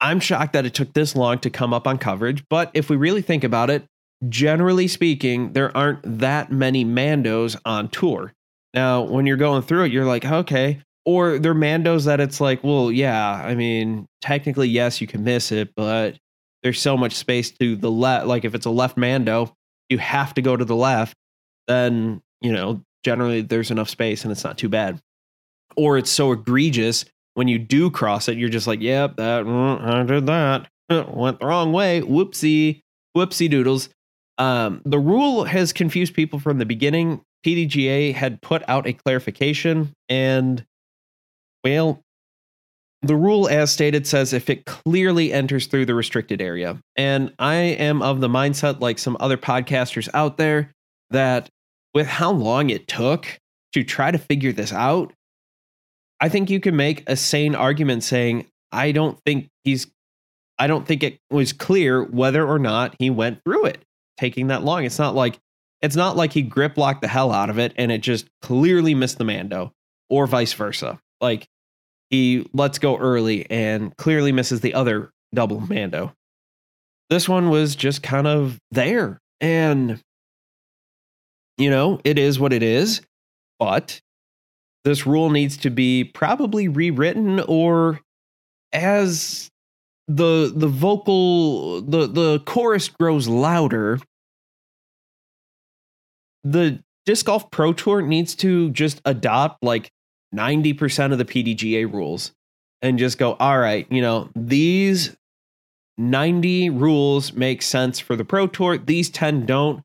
I'm 0.00 0.20
shocked 0.20 0.52
that 0.52 0.64
it 0.64 0.74
took 0.74 0.92
this 0.92 1.16
long 1.16 1.40
to 1.40 1.50
come 1.50 1.74
up 1.74 1.88
on 1.88 1.98
coverage. 1.98 2.44
But 2.48 2.70
if 2.74 2.88
we 2.88 2.96
really 2.96 3.22
think 3.22 3.42
about 3.42 3.70
it, 3.70 3.84
generally 4.28 4.88
speaking, 4.88 5.52
there 5.52 5.76
aren't 5.76 6.00
that 6.20 6.50
many 6.50 6.84
Mandos 6.84 7.56
on 7.64 7.88
tour. 7.88 8.32
Now, 8.72 9.02
when 9.02 9.26
you're 9.26 9.36
going 9.36 9.62
through 9.62 9.84
it, 9.84 9.92
you're 9.92 10.04
like, 10.04 10.24
okay, 10.24 10.80
or 11.04 11.38
they're 11.38 11.54
mandos 11.54 12.06
that 12.06 12.20
it's 12.20 12.40
like, 12.40 12.64
well, 12.64 12.90
yeah, 12.90 13.32
I 13.32 13.54
mean, 13.54 14.06
technically, 14.20 14.68
yes, 14.68 15.00
you 15.00 15.06
can 15.06 15.22
miss 15.22 15.52
it, 15.52 15.74
but 15.76 16.16
there's 16.62 16.80
so 16.80 16.96
much 16.96 17.14
space 17.14 17.50
to 17.52 17.76
the 17.76 17.90
left. 17.90 18.26
Like 18.26 18.44
if 18.44 18.54
it's 18.54 18.66
a 18.66 18.70
left 18.70 18.96
mando, 18.96 19.54
you 19.88 19.98
have 19.98 20.34
to 20.34 20.42
go 20.42 20.56
to 20.56 20.64
the 20.64 20.74
left. 20.74 21.14
Then 21.68 22.22
you 22.40 22.52
know, 22.52 22.82
generally 23.04 23.42
there's 23.42 23.70
enough 23.70 23.88
space 23.88 24.22
and 24.22 24.30
it's 24.30 24.44
not 24.44 24.58
too 24.58 24.68
bad. 24.68 25.00
Or 25.76 25.98
it's 25.98 26.10
so 26.10 26.32
egregious 26.32 27.04
when 27.34 27.48
you 27.48 27.58
do 27.58 27.90
cross 27.90 28.28
it, 28.28 28.38
you're 28.38 28.48
just 28.48 28.66
like, 28.66 28.80
yep, 28.80 29.16
that 29.16 29.44
mm, 29.44 29.80
I 29.82 30.02
did 30.04 30.26
that 30.26 30.68
went 31.14 31.40
the 31.40 31.46
wrong 31.46 31.72
way. 31.72 32.00
Whoopsie, 32.02 32.82
whoopsie 33.16 33.50
doodles. 33.50 33.88
Um, 34.38 34.82
the 34.84 34.98
rule 34.98 35.44
has 35.44 35.72
confused 35.72 36.14
people 36.14 36.38
from 36.38 36.58
the 36.58 36.66
beginning. 36.66 37.22
PDGA 37.46 38.14
had 38.14 38.40
put 38.42 38.62
out 38.68 38.86
a 38.86 38.92
clarification, 38.92 39.92
and 40.08 40.64
well, 41.62 42.00
the 43.02 43.16
rule, 43.16 43.48
as 43.48 43.70
stated, 43.70 44.06
says 44.06 44.32
if 44.32 44.48
it 44.48 44.64
clearly 44.64 45.32
enters 45.32 45.66
through 45.66 45.86
the 45.86 45.94
restricted 45.94 46.40
area. 46.40 46.78
And 46.96 47.32
I 47.38 47.54
am 47.54 48.00
of 48.00 48.20
the 48.20 48.28
mindset, 48.28 48.80
like 48.80 48.98
some 48.98 49.16
other 49.20 49.36
podcasters 49.36 50.08
out 50.14 50.38
there, 50.38 50.72
that 51.10 51.50
with 51.92 52.06
how 52.06 52.32
long 52.32 52.70
it 52.70 52.88
took 52.88 53.38
to 53.74 53.84
try 53.84 54.10
to 54.10 54.18
figure 54.18 54.52
this 54.52 54.72
out, 54.72 55.12
I 56.20 56.30
think 56.30 56.48
you 56.48 56.60
can 56.60 56.76
make 56.76 57.04
a 57.06 57.16
sane 57.16 57.54
argument 57.54 58.04
saying, 58.04 58.46
I 58.72 58.92
don't 58.92 59.18
think 59.26 59.48
he's, 59.64 59.86
I 60.58 60.66
don't 60.66 60.86
think 60.86 61.02
it 61.02 61.18
was 61.30 61.52
clear 61.52 62.02
whether 62.02 62.46
or 62.46 62.58
not 62.58 62.96
he 62.98 63.10
went 63.10 63.42
through 63.44 63.66
it 63.66 63.84
taking 64.16 64.48
that 64.48 64.64
long. 64.64 64.84
It's 64.84 64.98
not 64.98 65.14
like, 65.14 65.38
it's 65.82 65.96
not 65.96 66.16
like 66.16 66.32
he 66.32 66.42
grip 66.42 66.78
locked 66.78 67.02
the 67.02 67.08
hell 67.08 67.32
out 67.32 67.50
of 67.50 67.58
it 67.58 67.72
and 67.76 67.92
it 67.92 68.00
just 68.00 68.28
clearly 68.42 68.94
missed 68.94 69.18
the 69.18 69.24
Mando 69.24 69.72
or 70.08 70.26
vice 70.26 70.52
versa. 70.52 71.00
Like, 71.20 71.46
he 72.10 72.48
lets 72.52 72.78
go 72.78 72.96
early 72.96 73.50
and 73.50 73.96
clearly 73.96 74.32
misses 74.32 74.60
the 74.60 74.74
other 74.74 75.10
double 75.34 75.60
Mando. 75.60 76.12
This 77.10 77.28
one 77.28 77.50
was 77.50 77.74
just 77.76 78.02
kind 78.02 78.26
of 78.26 78.58
there. 78.70 79.20
And, 79.40 80.00
you 81.58 81.70
know, 81.70 82.00
it 82.04 82.18
is 82.18 82.38
what 82.38 82.52
it 82.52 82.62
is. 82.62 83.02
But 83.58 84.00
this 84.84 85.06
rule 85.06 85.30
needs 85.30 85.56
to 85.58 85.70
be 85.70 86.04
probably 86.04 86.68
rewritten 86.68 87.40
or 87.40 88.00
as 88.72 89.50
the 90.06 90.52
the 90.54 90.68
vocal 90.68 91.80
the 91.80 92.06
the 92.06 92.40
chorus 92.40 92.88
grows 92.88 93.26
louder 93.26 93.98
the 96.42 96.82
disc 97.06 97.26
golf 97.26 97.50
pro 97.50 97.72
tour 97.72 98.02
needs 98.02 98.34
to 98.34 98.70
just 98.70 99.00
adopt 99.06 99.62
like 99.62 99.90
90% 100.34 101.12
of 101.12 101.18
the 101.18 101.24
PDGA 101.24 101.90
rules 101.90 102.32
and 102.82 102.98
just 102.98 103.18
go, 103.18 103.34
all 103.40 103.58
right, 103.58 103.86
you 103.90 104.02
know, 104.02 104.28
these 104.34 105.16
90 105.96 106.70
rules 106.70 107.32
make 107.32 107.62
sense 107.62 107.98
for 107.98 108.16
the 108.16 108.24
Pro 108.24 108.46
Tour. 108.46 108.78
These 108.78 109.10
10 109.10 109.46
don't. 109.46 109.82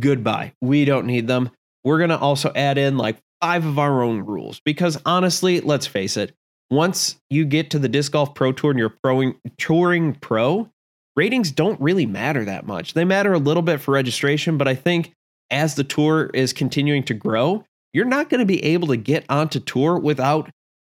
Goodbye. 0.00 0.54
We 0.60 0.84
don't 0.84 1.06
need 1.06 1.26
them. 1.26 1.50
We're 1.84 1.98
going 1.98 2.10
to 2.10 2.18
also 2.18 2.52
add 2.54 2.78
in 2.78 2.96
like 2.96 3.18
five 3.40 3.64
of 3.64 3.78
our 3.78 4.02
own 4.02 4.20
rules 4.20 4.60
because 4.64 5.00
honestly, 5.04 5.60
let's 5.60 5.86
face 5.86 6.16
it, 6.16 6.34
once 6.72 7.16
you 7.28 7.44
get 7.44 7.68
to 7.68 7.78
the 7.78 7.88
Disc 7.88 8.12
Golf 8.12 8.34
Pro 8.34 8.50
Tour 8.50 8.70
and 8.70 8.78
you're 8.78 8.94
proing, 9.04 9.34
touring 9.58 10.14
pro, 10.14 10.70
ratings 11.14 11.52
don't 11.52 11.78
really 11.82 12.06
matter 12.06 12.46
that 12.46 12.66
much. 12.66 12.94
They 12.94 13.04
matter 13.04 13.34
a 13.34 13.38
little 13.38 13.62
bit 13.62 13.78
for 13.78 13.92
registration, 13.92 14.56
but 14.56 14.66
I 14.66 14.74
think 14.74 15.12
as 15.50 15.74
the 15.74 15.84
tour 15.84 16.30
is 16.32 16.54
continuing 16.54 17.02
to 17.04 17.14
grow, 17.14 17.66
you're 17.92 18.06
not 18.06 18.30
going 18.30 18.40
to 18.40 18.46
be 18.46 18.64
able 18.64 18.88
to 18.88 18.96
get 18.96 19.26
onto 19.28 19.60
tour 19.60 19.98
without 19.98 20.50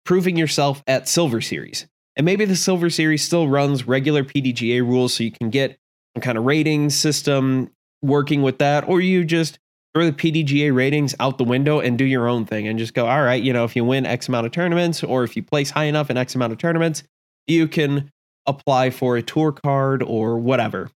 proving 0.04 0.36
yourself 0.36 0.82
at 0.86 1.08
Silver 1.08 1.40
Series. 1.40 1.86
And 2.16 2.26
maybe 2.26 2.44
the 2.44 2.54
Silver 2.54 2.90
Series 2.90 3.24
still 3.24 3.48
runs 3.48 3.88
regular 3.88 4.24
PDGA 4.24 4.82
rules 4.82 5.14
so 5.14 5.24
you 5.24 5.32
can 5.32 5.48
get 5.48 5.78
some 6.14 6.20
kind 6.20 6.36
of 6.36 6.44
rating 6.44 6.90
system 6.90 7.70
working 8.02 8.42
with 8.42 8.58
that, 8.58 8.86
or 8.86 9.00
you 9.00 9.24
just 9.24 9.58
throw 9.94 10.06
the 10.06 10.12
PDGA 10.12 10.74
ratings 10.74 11.14
out 11.20 11.38
the 11.38 11.44
window 11.44 11.80
and 11.80 11.98
do 11.98 12.04
your 12.04 12.28
own 12.28 12.46
thing 12.46 12.66
and 12.66 12.78
just 12.78 12.94
go, 12.94 13.06
all 13.06 13.22
right, 13.22 13.42
you 13.42 13.52
know, 13.52 13.64
if 13.64 13.76
you 13.76 13.84
win 13.84 14.06
X 14.06 14.28
amount 14.28 14.46
of 14.46 14.52
tournaments 14.52 15.04
or 15.04 15.24
if 15.24 15.36
you 15.36 15.42
place 15.42 15.70
high 15.70 15.84
enough 15.84 16.10
in 16.10 16.16
X 16.16 16.34
amount 16.34 16.52
of 16.52 16.58
tournaments, 16.58 17.02
you 17.46 17.68
can 17.68 18.10
apply 18.46 18.90
for 18.90 19.16
a 19.16 19.22
tour 19.22 19.52
card 19.52 20.02
or 20.02 20.38
whatever. 20.38 20.90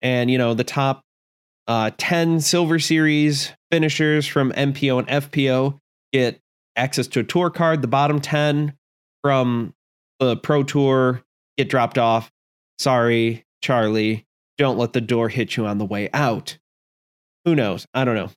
And, 0.00 0.30
you 0.30 0.38
know, 0.38 0.54
the 0.54 0.64
top 0.64 1.02
uh, 1.66 1.90
10 1.98 2.40
Silver 2.40 2.78
Series 2.78 3.52
finishers 3.70 4.26
from 4.26 4.52
MPO 4.52 5.00
and 5.00 5.08
FPO 5.08 5.78
get 6.12 6.40
access 6.76 7.06
to 7.08 7.20
a 7.20 7.24
tour 7.24 7.50
card. 7.50 7.82
The 7.82 7.88
bottom 7.88 8.20
10 8.20 8.72
from 9.22 9.74
the 10.18 10.36
Pro 10.36 10.62
Tour 10.62 11.22
get 11.58 11.68
dropped 11.68 11.98
off. 11.98 12.30
Sorry, 12.78 13.44
Charlie. 13.62 14.24
Don't 14.56 14.78
let 14.78 14.92
the 14.92 15.00
door 15.00 15.28
hit 15.28 15.56
you 15.56 15.66
on 15.66 15.78
the 15.78 15.84
way 15.84 16.08
out. 16.12 16.56
Who 17.44 17.54
knows? 17.54 17.86
I 17.94 18.04
don't 18.04 18.14
know. 18.14 18.30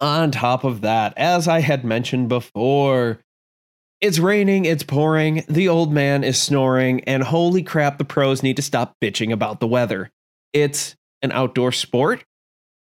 On 0.00 0.30
top 0.30 0.64
of 0.64 0.80
that, 0.80 1.14
as 1.16 1.46
I 1.46 1.60
had 1.60 1.84
mentioned 1.84 2.28
before, 2.28 3.20
it's 4.00 4.18
raining, 4.18 4.64
it's 4.64 4.82
pouring, 4.82 5.44
the 5.48 5.68
old 5.68 5.92
man 5.92 6.24
is 6.24 6.40
snoring, 6.40 7.04
and 7.04 7.22
holy 7.22 7.62
crap, 7.62 7.98
the 7.98 8.04
pros 8.04 8.42
need 8.42 8.56
to 8.56 8.62
stop 8.62 8.96
bitching 9.00 9.32
about 9.32 9.60
the 9.60 9.66
weather. 9.68 10.10
It's 10.52 10.96
an 11.22 11.30
outdoor 11.30 11.70
sport. 11.70 12.24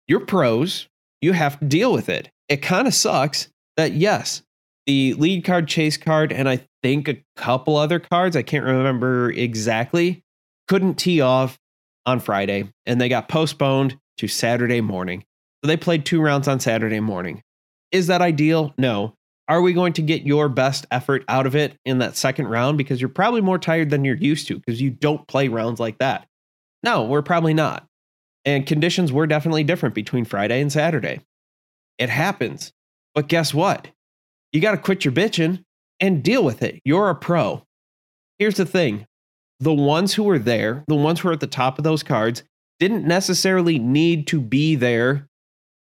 You're 0.08 0.26
pros, 0.26 0.88
you 1.21 1.34
have 1.34 1.60
to 1.60 1.65
deal 1.65 1.93
with 1.93 2.10
it. 2.10 2.32
It 2.50 2.58
kind 2.58 2.88
of 2.88 2.93
sucks 2.93 3.50
that, 3.78 3.93
yes, 3.93 4.41
the 4.88 5.13
lead 5.13 5.43
card, 5.43 5.67
chase 5.67 5.98
card, 5.98 6.32
and 6.32 6.50
I 6.50 6.65
think 6.82 7.08
a 7.08 7.24
couple 7.36 7.76
other 7.76 8.00
cards, 8.00 8.36
I 8.36 8.41
can't 8.41 8.65
remember 8.65 9.32
exactly, 9.32 10.24
couldn't 10.67 10.95
tee 10.95 11.21
off 11.21 11.60
on 12.06 12.19
Friday, 12.19 12.71
and 12.86 13.00
they 13.00 13.10
got 13.10 13.28
postponed 13.28 14.00
to 14.17 14.28
Saturday 14.28 14.82
morning. 14.82 15.23
So 15.63 15.67
they 15.67 15.78
played 15.78 16.06
two 16.06 16.21
rounds 16.21 16.47
on 16.47 16.60
Saturday 16.60 16.99
morning. 16.99 17.41
Is 17.91 18.08
that 18.08 18.21
ideal? 18.21 18.73
No. 18.78 19.15
Are 19.47 19.62
we 19.62 19.73
going 19.73 19.93
to 19.93 20.01
get 20.01 20.23
your 20.23 20.49
best 20.49 20.88
effort 20.89 21.23
out 21.28 21.45
of 21.45 21.56
it 21.56 21.78
in 21.86 21.99
that 21.99 22.17
second 22.17 22.47
round? 22.47 22.78
Because 22.78 22.99
you're 22.99 23.10
probably 23.10 23.41
more 23.41 23.60
tired 23.60 23.89
than 23.89 24.04
you're 24.04 24.15
used 24.15 24.47
to 24.47 24.56
because 24.58 24.82
you 24.82 24.89
don't 24.89 25.28
play 25.28 25.47
rounds 25.47 25.80
like 25.80 25.99
that. 25.99 26.28
No, 26.84 27.04
we're 27.04 27.21
probably 27.21 27.54
not. 27.54 27.86
And 28.43 28.65
conditions 28.65 29.12
were 29.12 29.28
definitely 29.28 29.63
different 29.63 29.95
between 29.95 30.25
Friday 30.25 30.62
and 30.62 30.71
Saturday. 30.71 31.21
It 31.97 32.10
happens. 32.10 32.73
But 33.13 33.28
guess 33.28 33.54
what? 33.54 33.88
You 34.51 34.62
got 34.62 34.71
to 34.71 34.78
quit 34.78 35.06
your 35.06 35.13
bitching 35.13 35.63
and 35.99 36.23
deal 36.23 36.43
with 36.43 36.62
it. 36.62 36.80
You're 36.84 37.10
a 37.10 37.15
pro. 37.15 37.63
Here's 38.39 38.58
the 38.58 38.65
thing 38.65 39.06
the 39.60 39.73
ones 39.73 40.13
who 40.13 40.23
were 40.23 40.39
there, 40.39 40.84
the 40.88 40.95
ones 40.95 41.19
who 41.19 41.30
were 41.30 41.34
at 41.34 41.39
the 41.39 41.47
top 41.47 41.78
of 41.78 41.84
those 41.84 42.04
cards, 42.04 42.43
didn't 42.80 43.06
necessarily 43.06 43.80
need 43.80 44.28
to 44.28 44.40
be 44.42 44.76
there 44.76 45.28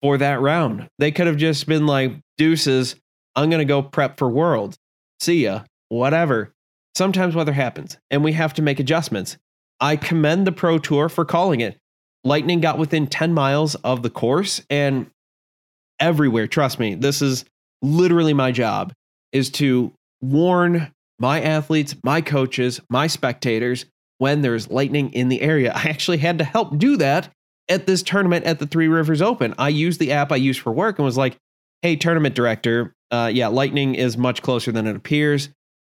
for 0.03 0.19
that 0.19 0.41
round. 0.41 0.89
They 0.99 1.11
could 1.11 1.27
have 1.27 1.37
just 1.37 1.67
been 1.67 1.87
like, 1.87 2.13
deuces, 2.37 2.97
I'm 3.35 3.51
going 3.51 3.61
to 3.61 3.65
go 3.65 3.83
prep 3.83 4.19
for 4.19 4.29
Worlds. 4.29 4.77
See 5.21 5.45
ya. 5.45 5.63
Whatever. 5.89 6.53
Sometimes 6.97 7.35
weather 7.35 7.53
happens 7.53 7.99
and 8.11 8.23
we 8.23 8.33
have 8.33 8.55
to 8.55 8.63
make 8.63 8.79
adjustments. 8.79 9.37
I 9.81 9.97
commend 9.97 10.47
the 10.47 10.53
Pro 10.53 10.79
Tour 10.79 11.09
for 11.09 11.25
calling 11.25 11.61
it. 11.61 11.79
Lightning 12.23 12.61
got 12.61 12.79
within 12.79 13.07
10 13.07 13.35
miles 13.35 13.75
of 13.77 14.03
the 14.03 14.11
course 14.11 14.63
and 14.71 15.11
everywhere, 15.99 16.47
trust 16.47 16.79
me, 16.79 16.95
this 16.95 17.21
is 17.21 17.45
literally 17.83 18.33
my 18.33 18.53
job 18.53 18.93
is 19.33 19.51
to 19.51 19.93
warn 20.21 20.93
my 21.19 21.41
athletes, 21.41 21.95
my 22.03 22.21
coaches, 22.21 22.81
my 22.89 23.07
spectators 23.07 23.85
when 24.19 24.43
there's 24.43 24.71
lightning 24.71 25.13
in 25.13 25.29
the 25.29 25.41
area. 25.41 25.73
I 25.75 25.89
actually 25.89 26.19
had 26.19 26.39
to 26.39 26.45
help 26.45 26.79
do 26.79 26.97
that 26.99 27.31
at 27.69 27.87
this 27.87 28.03
tournament 28.03 28.45
at 28.45 28.59
the 28.59 28.67
Three 28.67 28.89
Rivers 28.89 29.23
Open. 29.23 29.55
I 29.59 29.69
used 29.69 30.01
the 30.01 30.13
app 30.13 30.33
I 30.33 30.37
use 30.37 30.57
for 30.57 30.73
work 30.73 30.99
and 30.99 31.07
was 31.07 31.17
like, 31.17 31.37
"Hey, 31.83 31.97
tournament 31.97 32.35
director, 32.35 32.95
uh, 33.11 33.31
yeah, 33.33 33.49
lightning 33.49 33.95
is 33.95 34.17
much 34.17 34.43
closer 34.43 34.73
than 34.73 34.87
it 34.87 34.97
appears. 34.97 35.49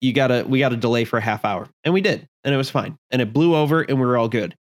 You 0.01 0.13
gotta, 0.13 0.45
we 0.47 0.59
got 0.59 0.69
to 0.69 0.77
delay 0.77 1.05
for 1.05 1.17
a 1.17 1.21
half 1.21 1.43
hour, 1.43 1.67
and 1.83 1.93
we 1.93 2.01
did, 2.01 2.27
and 2.43 2.53
it 2.53 2.57
was 2.57 2.69
fine, 2.69 2.97
and 3.09 3.21
it 3.21 3.33
blew 3.33 3.55
over, 3.55 3.81
and 3.81 3.99
we 3.99 4.05
were 4.05 4.17
all 4.17 4.29
good. 4.29 4.55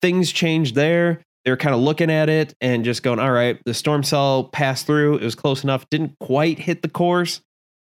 Things 0.00 0.32
changed 0.32 0.74
there. 0.74 1.20
They 1.44 1.50
were 1.50 1.58
kind 1.58 1.74
of 1.74 1.82
looking 1.82 2.10
at 2.10 2.30
it 2.30 2.54
and 2.62 2.84
just 2.84 3.02
going, 3.02 3.18
"All 3.18 3.30
right, 3.30 3.60
the 3.66 3.74
storm 3.74 4.02
cell 4.02 4.44
passed 4.44 4.86
through. 4.86 5.16
It 5.16 5.24
was 5.24 5.34
close 5.34 5.62
enough. 5.62 5.88
Didn't 5.90 6.14
quite 6.18 6.58
hit 6.58 6.82
the 6.82 6.88
course. 6.88 7.42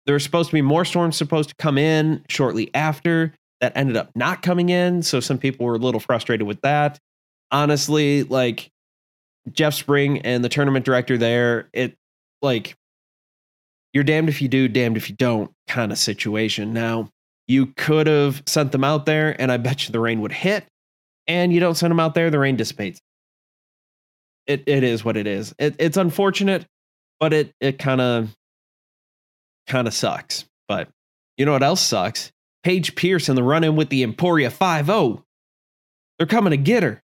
There 0.06 0.14
were 0.14 0.20
supposed 0.20 0.48
to 0.50 0.54
be 0.54 0.62
more 0.62 0.84
storms 0.84 1.16
supposed 1.16 1.50
to 1.50 1.54
come 1.56 1.78
in 1.78 2.24
shortly 2.28 2.74
after." 2.74 3.34
That 3.64 3.72
ended 3.76 3.96
up 3.96 4.10
not 4.14 4.42
coming 4.42 4.68
in. 4.68 5.02
So 5.02 5.20
some 5.20 5.38
people 5.38 5.64
were 5.64 5.74
a 5.74 5.78
little 5.78 6.00
frustrated 6.00 6.46
with 6.46 6.60
that 6.60 7.00
honestly, 7.54 8.24
like 8.24 8.70
Jeff 9.50 9.74
Spring 9.74 10.20
and 10.22 10.44
the 10.44 10.48
tournament 10.48 10.84
director 10.84 11.16
there, 11.16 11.68
it 11.72 11.96
like 12.42 12.76
you're 13.94 14.04
damned 14.04 14.28
if 14.28 14.42
you 14.42 14.48
do, 14.48 14.68
damned 14.68 14.96
if 14.96 15.08
you 15.08 15.16
don't 15.16 15.50
kind 15.68 15.92
of 15.92 15.98
situation. 15.98 16.72
Now, 16.74 17.08
you 17.46 17.66
could 17.66 18.06
have 18.06 18.42
sent 18.46 18.72
them 18.72 18.84
out 18.84 19.06
there, 19.06 19.40
and 19.40 19.52
I 19.52 19.56
bet 19.56 19.86
you 19.86 19.92
the 19.92 20.00
rain 20.00 20.20
would 20.20 20.32
hit, 20.32 20.66
and 21.26 21.52
you 21.52 21.60
don't 21.60 21.76
send 21.76 21.90
them 21.90 22.00
out 22.00 22.14
there, 22.14 22.30
the 22.30 22.38
rain 22.38 22.56
dissipates. 22.56 23.00
It 24.46 24.64
it 24.66 24.82
is 24.82 25.04
what 25.04 25.16
it 25.16 25.26
is. 25.26 25.54
It, 25.58 25.76
it's 25.78 25.96
unfortunate, 25.96 26.66
but 27.20 27.32
it 27.32 27.52
it 27.60 27.78
kind 27.78 28.00
of 28.00 28.34
kind 29.66 29.86
of 29.86 29.94
sucks. 29.94 30.44
But 30.68 30.88
you 31.38 31.46
know 31.46 31.52
what 31.52 31.62
else 31.62 31.80
sucks? 31.80 32.30
Paige 32.64 32.96
Pierce 32.96 33.28
in 33.28 33.36
the 33.36 33.42
run 33.42 33.62
in 33.62 33.76
with 33.76 33.90
the 33.90 34.02
Emporia 34.02 34.50
5 34.50 34.86
0. 34.86 35.24
They're 36.18 36.26
coming 36.26 36.50
to 36.52 36.56
get 36.56 36.82
her. 36.82 37.02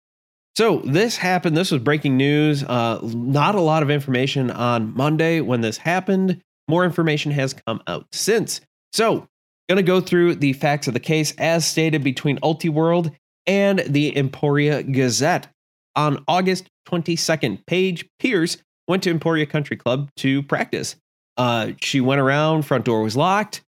So 0.57 0.79
this 0.79 1.16
happened. 1.16 1.57
This 1.57 1.70
was 1.70 1.83
breaking 1.83 2.16
news. 2.16 2.64
Uh, 2.64 3.01
not 3.03 3.55
a 3.55 3.61
lot 3.61 3.83
of 3.83 3.90
information 3.90 4.51
on 4.51 4.94
Monday 4.94 5.40
when 5.40 5.61
this 5.61 5.77
happened. 5.77 6.40
More 6.68 6.85
information 6.85 7.33
has 7.33 7.55
come 7.55 7.83
out 7.87 8.07
since. 8.12 8.61
So, 8.92 9.29
to 9.68 9.83
go 9.83 10.01
through 10.01 10.35
the 10.35 10.53
facts 10.55 10.88
of 10.88 10.94
the 10.94 11.01
case 11.01 11.33
as 11.38 11.64
stated 11.64 12.03
between 12.03 12.38
Ultiworld 12.40 13.14
and 13.46 13.81
the 13.81 14.16
Emporia 14.16 14.83
Gazette. 14.83 15.49
On 15.94 16.25
August 16.27 16.68
22nd, 16.88 17.64
Paige 17.66 18.09
Pierce 18.18 18.59
went 18.88 19.05
to 19.05 19.11
Emporia 19.11 19.46
Country 19.46 19.77
Club 19.77 20.11
to 20.16 20.42
practice. 20.42 20.96
Uh, 21.37 21.73
she 21.81 22.01
went 22.01 22.20
around, 22.20 22.62
front 22.62 22.85
door 22.85 23.03
was 23.03 23.16
locked, 23.16 23.62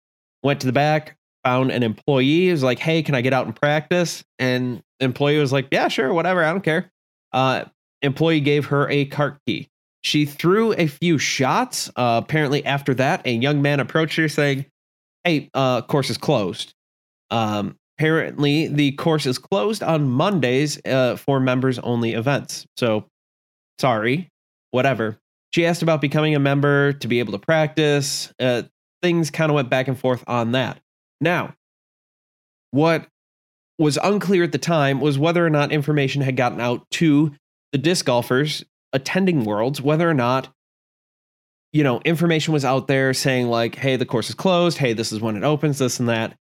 went 0.43 0.59
to 0.61 0.65
the 0.65 0.73
back, 0.73 1.17
found 1.43 1.71
an 1.71 1.83
employee, 1.83 2.51
was 2.51 2.63
like, 2.63 2.79
hey, 2.79 3.03
can 3.03 3.15
I 3.15 3.21
get 3.21 3.33
out 3.33 3.45
and 3.45 3.55
practice? 3.55 4.23
And 4.39 4.81
employee 4.99 5.39
was 5.39 5.51
like, 5.51 5.67
yeah, 5.71 5.87
sure, 5.87 6.13
whatever, 6.13 6.43
I 6.43 6.51
don't 6.51 6.63
care. 6.63 6.91
Uh, 7.33 7.65
employee 8.01 8.41
gave 8.41 8.65
her 8.65 8.89
a 8.89 9.05
cart 9.05 9.37
key. 9.45 9.67
She 10.03 10.25
threw 10.25 10.73
a 10.73 10.87
few 10.87 11.17
shots. 11.17 11.89
Uh, 11.95 12.21
apparently, 12.23 12.65
after 12.65 12.93
that, 12.95 13.25
a 13.25 13.31
young 13.31 13.61
man 13.61 13.79
approached 13.79 14.17
her 14.17 14.27
saying, 14.27 14.65
hey, 15.23 15.49
uh, 15.53 15.81
course 15.83 16.09
is 16.09 16.17
closed. 16.17 16.73
Um, 17.29 17.77
apparently, 17.97 18.67
the 18.67 18.93
course 18.93 19.25
is 19.25 19.37
closed 19.37 19.83
on 19.83 20.09
Mondays 20.09 20.83
uh, 20.85 21.15
for 21.17 21.39
members 21.39 21.77
only 21.79 22.13
events. 22.13 22.65
So, 22.77 23.05
sorry, 23.79 24.29
whatever. 24.71 25.17
She 25.53 25.65
asked 25.65 25.83
about 25.83 26.01
becoming 26.01 26.33
a 26.33 26.39
member 26.39 26.93
to 26.93 27.07
be 27.07 27.19
able 27.19 27.33
to 27.33 27.39
practice. 27.39 28.33
Uh, 28.39 28.63
things 29.01 29.29
kind 29.29 29.51
of 29.51 29.55
went 29.55 29.69
back 29.69 29.87
and 29.87 29.99
forth 29.99 30.23
on 30.25 30.53
that. 30.53 30.79
Now, 31.21 31.53
what 32.71 33.07
was 33.77 33.97
unclear 34.03 34.43
at 34.43 34.51
the 34.51 34.57
time 34.57 34.99
was 34.99 35.17
whether 35.17 35.45
or 35.45 35.49
not 35.49 35.71
information 35.71 36.21
had 36.21 36.35
gotten 36.35 36.59
out 36.59 36.89
to 36.91 37.31
the 37.71 37.77
disc 37.77 38.05
golfers 38.05 38.65
attending 38.91 39.45
Worlds, 39.45 39.81
whether 39.81 40.09
or 40.09 40.13
not 40.13 40.49
you 41.71 41.83
know 41.83 42.01
information 42.03 42.53
was 42.53 42.65
out 42.65 42.87
there 42.87 43.13
saying 43.13 43.47
like, 43.47 43.75
"Hey, 43.75 43.95
the 43.95 44.05
course 44.05 44.29
is 44.29 44.35
closed. 44.35 44.79
Hey, 44.79 44.93
this 44.93 45.11
is 45.11 45.21
when 45.21 45.37
it 45.37 45.43
opens. 45.43 45.77
This 45.77 45.99
and 45.99 46.09
that." 46.09 46.35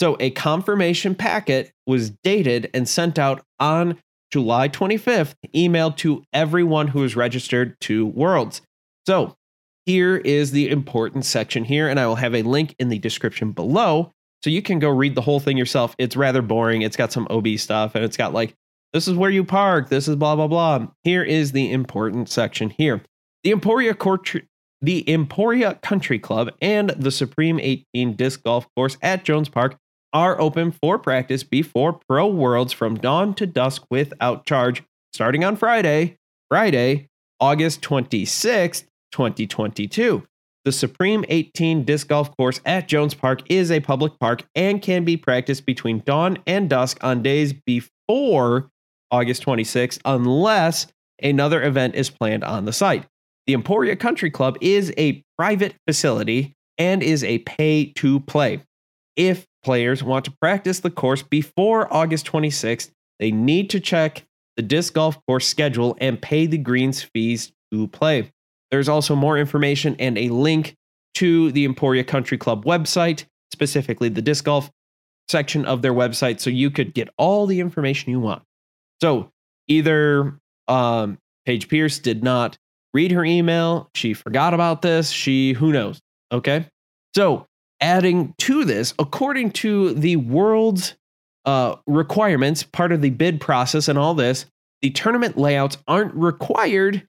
So 0.00 0.16
a 0.18 0.30
confirmation 0.30 1.14
packet 1.14 1.72
was 1.86 2.10
dated 2.24 2.70
and 2.72 2.88
sent 2.88 3.18
out 3.18 3.44
on 3.58 3.98
July 4.32 4.68
25th, 4.68 5.34
emailed 5.54 5.96
to 5.98 6.22
everyone 6.32 6.88
who 6.88 7.04
is 7.04 7.16
registered 7.16 7.78
to 7.80 8.06
Worlds. 8.06 8.62
So 9.06 9.36
here 9.84 10.16
is 10.16 10.52
the 10.52 10.70
important 10.70 11.24
section 11.26 11.64
here, 11.64 11.88
and 11.88 12.00
I 12.00 12.06
will 12.06 12.16
have 12.16 12.34
a 12.34 12.42
link 12.42 12.74
in 12.78 12.88
the 12.88 12.98
description 12.98 13.52
below 13.52 14.12
so 14.42 14.50
you 14.50 14.62
can 14.62 14.78
go 14.78 14.88
read 14.88 15.14
the 15.14 15.20
whole 15.20 15.40
thing 15.40 15.56
yourself. 15.56 15.94
It's 15.98 16.16
rather 16.16 16.42
boring. 16.42 16.82
It's 16.82 16.96
got 16.96 17.12
some 17.12 17.26
OB 17.30 17.48
stuff 17.58 17.94
and 17.94 18.04
it's 18.04 18.16
got 18.16 18.32
like, 18.32 18.54
this 18.92 19.06
is 19.06 19.14
where 19.14 19.30
you 19.30 19.44
park. 19.44 19.88
This 19.88 20.08
is 20.08 20.16
blah, 20.16 20.34
blah, 20.34 20.48
blah. 20.48 20.86
Here 21.04 21.22
is 21.22 21.52
the 21.52 21.70
important 21.72 22.28
section 22.28 22.70
here. 22.70 23.02
The 23.44 23.52
Emporia 23.52 23.94
Court, 23.94 24.34
the 24.80 25.08
Emporia 25.10 25.74
Country 25.82 26.18
Club 26.18 26.50
and 26.60 26.90
the 26.90 27.10
Supreme 27.10 27.60
18 27.60 28.14
Disc 28.14 28.42
Golf 28.42 28.66
Course 28.74 28.96
at 29.02 29.24
Jones 29.24 29.48
Park 29.48 29.76
are 30.12 30.40
open 30.40 30.72
for 30.72 30.98
practice 30.98 31.44
before 31.44 32.00
Pro 32.08 32.26
Worlds 32.26 32.72
from 32.72 32.96
dawn 32.96 33.34
to 33.34 33.46
dusk 33.46 33.84
without 33.90 34.44
charge 34.44 34.82
starting 35.12 35.44
on 35.44 35.56
Friday, 35.56 36.18
Friday, 36.48 37.08
August 37.38 37.80
26th, 37.82 38.84
2022. 39.12 40.26
The 40.66 40.72
Supreme 40.72 41.24
18 41.30 41.84
Disc 41.84 42.08
Golf 42.08 42.36
Course 42.36 42.60
at 42.66 42.86
Jones 42.86 43.14
Park 43.14 43.40
is 43.48 43.70
a 43.70 43.80
public 43.80 44.18
park 44.20 44.44
and 44.54 44.82
can 44.82 45.06
be 45.06 45.16
practiced 45.16 45.64
between 45.64 46.02
dawn 46.04 46.36
and 46.46 46.68
dusk 46.68 47.02
on 47.02 47.22
days 47.22 47.54
before 47.54 48.70
August 49.10 49.40
26, 49.40 49.98
unless 50.04 50.86
another 51.22 51.62
event 51.62 51.94
is 51.94 52.10
planned 52.10 52.44
on 52.44 52.66
the 52.66 52.74
site. 52.74 53.06
The 53.46 53.54
Emporia 53.54 53.96
Country 53.96 54.30
Club 54.30 54.58
is 54.60 54.92
a 54.98 55.24
private 55.38 55.76
facility 55.86 56.54
and 56.76 57.02
is 57.02 57.24
a 57.24 57.38
pay 57.38 57.86
to 57.94 58.20
play. 58.20 58.60
If 59.16 59.46
players 59.62 60.02
want 60.02 60.26
to 60.26 60.36
practice 60.42 60.80
the 60.80 60.90
course 60.90 61.22
before 61.22 61.92
August 61.92 62.26
26th, 62.26 62.90
they 63.18 63.30
need 63.30 63.70
to 63.70 63.80
check 63.80 64.26
the 64.56 64.62
disc 64.62 64.92
golf 64.92 65.18
course 65.26 65.46
schedule 65.46 65.96
and 66.00 66.20
pay 66.20 66.46
the 66.46 66.58
greens 66.58 67.02
fees 67.02 67.50
to 67.72 67.88
play. 67.88 68.30
There's 68.70 68.88
also 68.88 69.16
more 69.16 69.36
information 69.36 69.96
and 69.98 70.16
a 70.16 70.28
link 70.28 70.76
to 71.14 71.50
the 71.52 71.64
Emporia 71.64 72.04
Country 72.04 72.38
Club 72.38 72.64
website, 72.64 73.24
specifically 73.52 74.08
the 74.08 74.22
disc 74.22 74.44
golf 74.44 74.70
section 75.28 75.64
of 75.64 75.82
their 75.82 75.92
website, 75.92 76.40
so 76.40 76.50
you 76.50 76.70
could 76.70 76.94
get 76.94 77.08
all 77.16 77.46
the 77.46 77.60
information 77.60 78.10
you 78.10 78.20
want. 78.20 78.42
So 79.00 79.30
either 79.68 80.38
um, 80.68 81.18
Paige 81.46 81.68
Pierce 81.68 81.98
did 81.98 82.22
not 82.22 82.58
read 82.92 83.12
her 83.12 83.24
email, 83.24 83.90
she 83.94 84.14
forgot 84.14 84.54
about 84.54 84.82
this, 84.82 85.10
she, 85.10 85.52
who 85.52 85.72
knows? 85.72 86.00
Okay. 86.32 86.66
So 87.14 87.46
adding 87.80 88.34
to 88.38 88.64
this, 88.64 88.94
according 88.98 89.52
to 89.52 89.94
the 89.94 90.16
world's 90.16 90.94
uh, 91.44 91.76
requirements, 91.86 92.62
part 92.62 92.92
of 92.92 93.00
the 93.00 93.10
bid 93.10 93.40
process 93.40 93.88
and 93.88 93.98
all 93.98 94.14
this, 94.14 94.46
the 94.82 94.90
tournament 94.90 95.36
layouts 95.36 95.78
aren't 95.86 96.14
required 96.14 97.06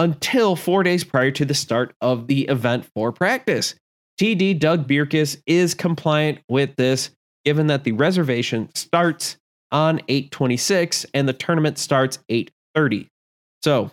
until 0.00 0.56
four 0.56 0.82
days 0.82 1.04
prior 1.04 1.30
to 1.30 1.44
the 1.44 1.52
start 1.52 1.94
of 2.00 2.26
the 2.26 2.42
event 2.44 2.86
for 2.94 3.12
practice. 3.12 3.74
TD 4.18 4.58
Doug 4.58 4.86
Bierkes 4.86 5.36
is 5.46 5.74
compliant 5.74 6.38
with 6.48 6.74
this, 6.76 7.10
given 7.44 7.66
that 7.66 7.84
the 7.84 7.92
reservation 7.92 8.70
starts 8.74 9.36
on 9.70 10.00
826 10.08 11.04
and 11.12 11.28
the 11.28 11.34
tournament 11.34 11.78
starts 11.78 12.18
830. 12.30 13.08
So 13.62 13.90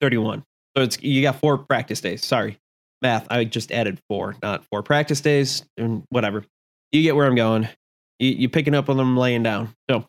31. 0.00 0.42
So 0.76 0.82
it's 0.82 1.00
you 1.00 1.22
got 1.22 1.36
four 1.36 1.58
practice 1.58 2.00
days. 2.00 2.24
Sorry. 2.24 2.58
Math. 3.00 3.28
I 3.30 3.44
just 3.44 3.70
added 3.70 4.00
four, 4.08 4.34
not 4.42 4.64
four 4.64 4.82
practice 4.82 5.20
days 5.20 5.64
and 5.76 6.02
whatever. 6.08 6.44
You 6.90 7.02
get 7.02 7.14
where 7.14 7.26
I'm 7.26 7.36
going. 7.36 7.68
You, 8.18 8.30
you 8.30 8.48
picking 8.48 8.74
up 8.74 8.88
on 8.88 8.96
them 8.96 9.16
laying 9.16 9.44
down. 9.44 9.74
So 9.88 10.06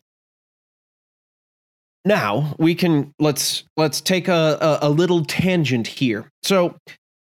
now 2.06 2.54
we 2.58 2.74
can 2.74 3.12
let's 3.18 3.64
let's 3.76 4.00
take 4.00 4.28
a, 4.28 4.78
a, 4.82 4.88
a 4.88 4.90
little 4.90 5.24
tangent 5.24 5.86
here. 5.86 6.30
So 6.42 6.76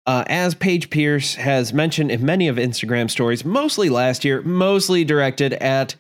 uh, 0.06 0.24
as 0.28 0.54
Paige 0.54 0.90
Pierce 0.90 1.36
has 1.36 1.74
mentioned 1.74 2.12
in 2.12 2.24
many 2.24 2.48
of 2.48 2.58
Instagram 2.58 3.10
stories, 3.10 3.44
mostly 3.44 3.90
last 3.90 4.24
year, 4.24 4.42
mostly 4.44 5.04
directed 5.04 5.54
at 5.54 5.96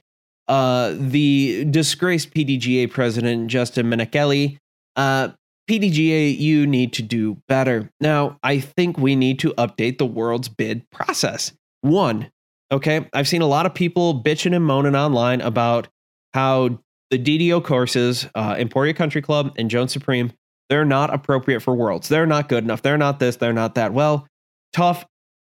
uh, 0.47 0.93
the 0.95 1.65
disgraced 1.65 2.31
PDGA 2.31 2.89
president 2.89 3.47
Justin 3.47 3.87
Menickelli. 3.87 4.57
Uh, 4.95 5.29
PDGA, 5.69 6.37
you 6.37 6.67
need 6.67 6.93
to 6.93 7.01
do 7.01 7.37
better. 7.47 7.89
Now, 7.99 8.37
I 8.43 8.59
think 8.59 8.99
we 8.99 9.15
need 9.15 9.39
to 9.39 9.53
update 9.53 9.97
the 9.97 10.05
world's 10.05 10.47
bid 10.47 10.87
process. 10.91 11.51
One, 11.81 12.29
okay, 12.71 13.09
I've 13.13 13.27
seen 13.27 13.41
a 13.41 13.47
lot 13.47 13.65
of 13.65 13.73
people 13.73 14.21
bitching 14.21 14.55
and 14.55 14.63
moaning 14.63 14.95
online 14.95 15.41
about 15.41 15.87
how 16.35 16.79
the 17.11 17.19
DDO 17.19 17.63
courses, 17.63 18.27
uh, 18.35 18.55
Emporia 18.57 18.93
Country 18.93 19.21
Club 19.21 19.53
and 19.57 19.69
Jones 19.69 19.93
Supreme, 19.93 20.33
they're 20.69 20.85
not 20.85 21.13
appropriate 21.13 21.59
for 21.59 21.75
worlds. 21.75 22.07
They're 22.09 22.25
not 22.25 22.49
good 22.49 22.63
enough. 22.63 22.81
They're 22.81 22.97
not 22.97 23.19
this. 23.19 23.35
They're 23.35 23.53
not 23.53 23.75
that. 23.75 23.93
Well, 23.93 24.27
tough 24.73 25.05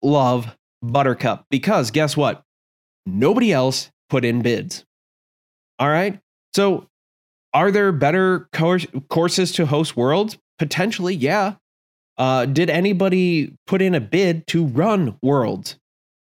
love 0.02 0.54
Buttercup 0.82 1.46
because 1.50 1.90
guess 1.90 2.16
what? 2.16 2.42
Nobody 3.06 3.52
else 3.52 3.90
put 4.10 4.24
in 4.24 4.42
bids. 4.42 4.84
All 5.78 5.88
right. 5.88 6.20
So, 6.54 6.86
are 7.54 7.70
there 7.70 7.92
better 7.92 8.48
course, 8.52 8.86
courses 9.08 9.52
to 9.52 9.66
host 9.66 9.96
worlds? 9.96 10.36
Potentially, 10.58 11.14
yeah. 11.14 11.54
Uh, 12.18 12.46
did 12.46 12.68
anybody 12.68 13.54
put 13.66 13.80
in 13.80 13.94
a 13.94 14.00
bid 14.00 14.46
to 14.48 14.66
run 14.66 15.16
worlds? 15.22 15.76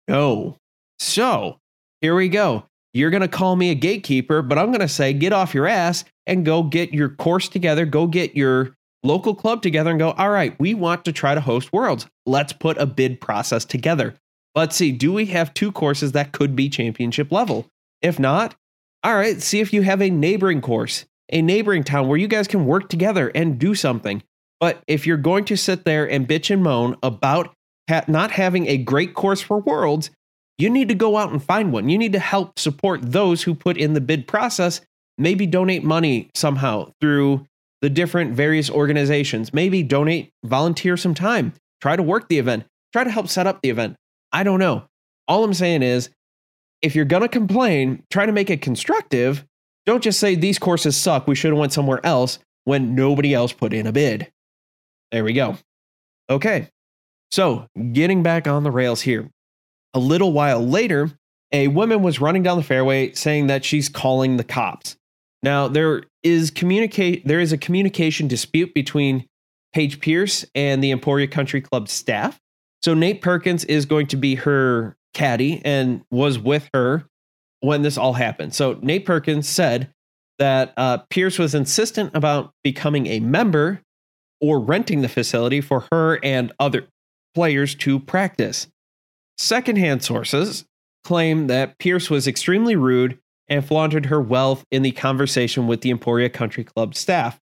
No. 0.06 0.56
So, 0.98 1.58
here 2.00 2.14
we 2.14 2.28
go. 2.28 2.64
You're 2.92 3.10
going 3.10 3.22
to 3.22 3.28
call 3.28 3.56
me 3.56 3.70
a 3.70 3.74
gatekeeper, 3.74 4.42
but 4.42 4.58
I'm 4.58 4.68
going 4.68 4.80
to 4.80 4.88
say 4.88 5.12
get 5.12 5.32
off 5.32 5.54
your 5.54 5.66
ass 5.66 6.04
and 6.26 6.44
go 6.44 6.62
get 6.62 6.92
your 6.92 7.08
course 7.08 7.48
together, 7.48 7.86
go 7.86 8.06
get 8.06 8.36
your 8.36 8.76
local 9.02 9.34
club 9.34 9.62
together 9.62 9.90
and 9.90 9.98
go, 9.98 10.10
all 10.12 10.30
right, 10.30 10.58
we 10.58 10.74
want 10.74 11.04
to 11.04 11.12
try 11.12 11.34
to 11.34 11.40
host 11.40 11.72
worlds. 11.72 12.06
Let's 12.26 12.52
put 12.52 12.78
a 12.78 12.86
bid 12.86 13.20
process 13.20 13.64
together. 13.64 14.14
Let's 14.54 14.76
see, 14.76 14.92
do 14.92 15.12
we 15.12 15.26
have 15.26 15.54
two 15.54 15.70
courses 15.72 16.12
that 16.12 16.32
could 16.32 16.56
be 16.56 16.68
championship 16.68 17.30
level? 17.30 17.66
If 18.02 18.18
not, 18.18 18.56
all 19.02 19.14
right, 19.14 19.40
see 19.40 19.60
if 19.60 19.72
you 19.72 19.82
have 19.82 20.02
a 20.02 20.10
neighboring 20.10 20.60
course, 20.60 21.06
a 21.30 21.40
neighboring 21.40 21.84
town 21.84 22.08
where 22.08 22.18
you 22.18 22.28
guys 22.28 22.48
can 22.48 22.66
work 22.66 22.88
together 22.88 23.28
and 23.34 23.58
do 23.58 23.74
something. 23.74 24.22
But 24.58 24.82
if 24.86 25.06
you're 25.06 25.16
going 25.16 25.44
to 25.46 25.56
sit 25.56 25.84
there 25.84 26.08
and 26.08 26.28
bitch 26.28 26.52
and 26.52 26.62
moan 26.62 26.96
about 27.02 27.54
ha- 27.88 28.04
not 28.08 28.32
having 28.32 28.66
a 28.66 28.76
great 28.76 29.14
course 29.14 29.40
for 29.40 29.58
worlds, 29.58 30.10
you 30.60 30.70
need 30.70 30.88
to 30.88 30.94
go 30.94 31.16
out 31.16 31.32
and 31.32 31.42
find 31.42 31.72
one. 31.72 31.88
You 31.88 31.98
need 31.98 32.12
to 32.12 32.18
help 32.18 32.58
support 32.58 33.00
those 33.02 33.42
who 33.42 33.54
put 33.54 33.76
in 33.76 33.94
the 33.94 34.00
bid 34.00 34.26
process. 34.26 34.80
Maybe 35.18 35.46
donate 35.46 35.84
money 35.84 36.30
somehow 36.34 36.92
through 37.00 37.46
the 37.82 37.90
different 37.90 38.34
various 38.34 38.70
organizations. 38.70 39.54
Maybe 39.54 39.82
donate, 39.82 40.32
volunteer 40.44 40.96
some 40.96 41.14
time, 41.14 41.52
try 41.80 41.96
to 41.96 42.02
work 42.02 42.28
the 42.28 42.38
event, 42.38 42.64
try 42.92 43.04
to 43.04 43.10
help 43.10 43.28
set 43.28 43.46
up 43.46 43.62
the 43.62 43.70
event. 43.70 43.96
I 44.32 44.42
don't 44.42 44.60
know. 44.60 44.84
All 45.28 45.44
I'm 45.44 45.54
saying 45.54 45.82
is 45.82 46.10
if 46.82 46.94
you're 46.94 47.04
going 47.04 47.22
to 47.22 47.28
complain, 47.28 48.02
try 48.10 48.26
to 48.26 48.32
make 48.32 48.50
it 48.50 48.62
constructive. 48.62 49.44
Don't 49.86 50.02
just 50.02 50.20
say 50.20 50.34
these 50.34 50.58
courses 50.58 50.96
suck. 50.96 51.26
We 51.26 51.34
should 51.34 51.50
have 51.50 51.58
went 51.58 51.72
somewhere 51.72 52.04
else 52.04 52.38
when 52.64 52.94
nobody 52.94 53.34
else 53.34 53.52
put 53.52 53.72
in 53.72 53.86
a 53.86 53.92
bid. 53.92 54.30
There 55.10 55.24
we 55.24 55.32
go. 55.32 55.56
Okay. 56.28 56.68
So, 57.30 57.66
getting 57.92 58.22
back 58.22 58.46
on 58.46 58.64
the 58.64 58.70
rails 58.70 59.00
here. 59.00 59.30
A 59.94 59.98
little 59.98 60.32
while 60.32 60.64
later, 60.64 61.10
a 61.52 61.68
woman 61.68 62.02
was 62.02 62.20
running 62.20 62.42
down 62.42 62.56
the 62.56 62.62
fairway 62.62 63.12
saying 63.12 63.48
that 63.48 63.64
she's 63.64 63.88
calling 63.88 64.36
the 64.36 64.44
cops. 64.44 64.96
Now, 65.42 65.68
there 65.68 66.04
is 66.22 66.50
communicate 66.50 67.26
there 67.26 67.40
is 67.40 67.52
a 67.52 67.58
communication 67.58 68.28
dispute 68.28 68.74
between 68.74 69.26
Paige 69.72 70.00
Pierce 70.00 70.44
and 70.54 70.82
the 70.82 70.90
Emporia 70.90 71.26
Country 71.26 71.60
Club 71.60 71.88
staff. 71.88 72.38
So 72.82 72.94
Nate 72.94 73.22
Perkins 73.22 73.64
is 73.64 73.86
going 73.86 74.06
to 74.08 74.16
be 74.16 74.36
her 74.36 74.96
caddy 75.14 75.60
and 75.64 76.02
was 76.10 76.38
with 76.38 76.68
her 76.74 77.04
when 77.60 77.82
this 77.82 77.98
all 77.98 78.14
happened. 78.14 78.54
So 78.54 78.78
Nate 78.80 79.04
Perkins 79.04 79.48
said 79.48 79.92
that 80.38 80.72
uh, 80.76 80.98
Pierce 81.10 81.38
was 81.38 81.54
insistent 81.54 82.10
about 82.14 82.52
becoming 82.64 83.06
a 83.06 83.20
member 83.20 83.82
or 84.40 84.58
renting 84.58 85.02
the 85.02 85.08
facility 85.08 85.60
for 85.60 85.86
her 85.92 86.18
and 86.24 86.52
other 86.58 86.86
players 87.34 87.74
to 87.76 88.00
practice. 88.00 88.66
Secondhand 89.40 90.02
sources 90.02 90.66
claim 91.02 91.46
that 91.46 91.78
Pierce 91.78 92.10
was 92.10 92.28
extremely 92.28 92.76
rude 92.76 93.18
and 93.48 93.64
flaunted 93.64 94.04
her 94.04 94.20
wealth 94.20 94.66
in 94.70 94.82
the 94.82 94.92
conversation 94.92 95.66
with 95.66 95.80
the 95.80 95.90
Emporia 95.90 96.28
Country 96.28 96.62
Club 96.62 96.94
staff. 96.94 97.40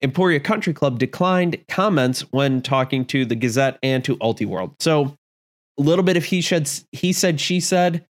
Emporia 0.00 0.40
Country 0.40 0.72
Club 0.72 0.98
declined 0.98 1.62
comments 1.68 2.22
when 2.30 2.62
talking 2.62 3.04
to 3.04 3.26
the 3.26 3.34
Gazette 3.34 3.78
and 3.82 4.02
to 4.06 4.16
Ultiworld. 4.16 4.76
So 4.80 5.14
a 5.78 5.82
little 5.82 6.02
bit 6.02 6.16
of 6.16 6.24
he 6.24 6.40
said 6.40 6.66
he 6.92 7.12
said 7.12 7.38
she 7.38 7.60
said. 7.60 8.06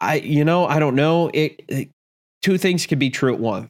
I 0.00 0.14
you 0.14 0.42
know 0.42 0.64
I 0.64 0.78
don't 0.78 0.94
know. 0.94 1.30
It, 1.34 1.62
it 1.68 1.90
two 2.40 2.56
things 2.56 2.86
could 2.86 2.98
be 2.98 3.10
true 3.10 3.34
at 3.34 3.40
once. 3.40 3.68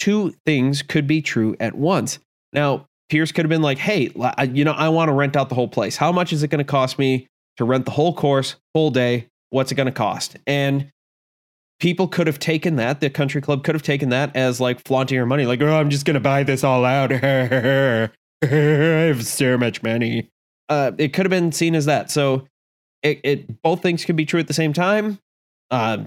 Two 0.00 0.34
things 0.44 0.82
could 0.82 1.06
be 1.06 1.22
true 1.22 1.54
at 1.60 1.76
once. 1.76 2.18
Now 2.52 2.88
Pierce 3.10 3.30
could 3.30 3.44
have 3.44 3.50
been 3.50 3.62
like, 3.62 3.78
"Hey, 3.78 4.10
you 4.52 4.64
know, 4.64 4.72
I 4.72 4.88
want 4.88 5.08
to 5.08 5.12
rent 5.12 5.36
out 5.36 5.50
the 5.50 5.54
whole 5.54 5.68
place. 5.68 5.96
How 5.96 6.10
much 6.10 6.32
is 6.32 6.42
it 6.42 6.48
going 6.48 6.58
to 6.58 6.64
cost 6.64 6.98
me 6.98 7.28
to 7.60 7.64
rent 7.66 7.84
the 7.84 7.90
whole 7.90 8.14
course, 8.14 8.56
whole 8.74 8.90
day. 8.90 9.28
What's 9.50 9.70
it 9.70 9.74
going 9.74 9.86
to 9.86 9.92
cost? 9.92 10.38
And 10.46 10.90
people 11.78 12.08
could 12.08 12.26
have 12.26 12.38
taken 12.38 12.76
that, 12.76 13.00
the 13.00 13.10
country 13.10 13.42
club 13.42 13.64
could 13.64 13.74
have 13.74 13.82
taken 13.82 14.08
that 14.08 14.34
as 14.34 14.60
like 14.60 14.82
flaunting 14.86 15.18
her 15.18 15.26
money, 15.26 15.44
like, 15.44 15.60
oh, 15.60 15.76
I'm 15.76 15.90
just 15.90 16.06
going 16.06 16.14
to 16.14 16.20
buy 16.20 16.42
this 16.42 16.64
all 16.64 16.86
out. 16.86 17.12
I 17.22 18.08
have 18.42 19.26
so 19.26 19.58
much 19.58 19.82
money. 19.82 20.30
Uh, 20.70 20.92
it 20.96 21.12
could 21.12 21.26
have 21.26 21.30
been 21.30 21.52
seen 21.52 21.74
as 21.74 21.84
that. 21.84 22.10
So 22.10 22.46
it, 23.02 23.20
it 23.24 23.62
both 23.62 23.82
things 23.82 24.06
could 24.06 24.16
be 24.16 24.24
true 24.24 24.40
at 24.40 24.48
the 24.48 24.54
same 24.54 24.72
time. 24.72 25.18
Uh, 25.70 26.04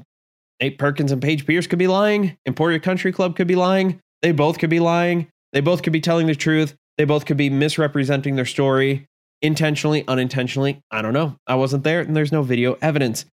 Nate 0.59 0.79
Perkins 0.79 1.11
and 1.11 1.21
Paige 1.21 1.45
Pierce 1.45 1.67
could 1.67 1.79
be 1.79 1.87
lying. 1.87 2.35
Emporia 2.47 2.79
Country 2.79 3.11
Club 3.11 3.35
could 3.35 3.47
be 3.47 3.55
lying. 3.55 3.99
They 4.23 4.31
both 4.31 4.57
could 4.57 4.71
be 4.71 4.79
lying. 4.79 5.27
They 5.51 5.61
both 5.61 5.83
could 5.83 5.93
be 5.93 6.01
telling 6.01 6.25
the 6.25 6.35
truth. 6.35 6.73
They 6.97 7.05
both 7.05 7.25
could 7.25 7.37
be 7.37 7.51
misrepresenting 7.51 8.37
their 8.37 8.45
story 8.45 9.07
intentionally, 9.43 10.03
unintentionally. 10.07 10.81
I 10.89 11.03
don't 11.03 11.13
know. 11.13 11.37
I 11.45 11.55
wasn't 11.55 11.83
there 11.83 11.99
and 11.99 12.15
there's 12.15 12.31
no 12.31 12.41
video 12.41 12.77
evidence. 12.81 13.25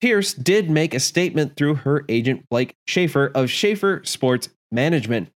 Pierce 0.00 0.34
did 0.34 0.68
make 0.68 0.94
a 0.94 1.00
statement 1.00 1.54
through 1.56 1.76
her 1.76 2.04
agent 2.08 2.44
Blake 2.50 2.74
Schaefer 2.88 3.30
of 3.34 3.50
Schaefer 3.50 4.02
Sports 4.04 4.48
Management. 4.72 5.28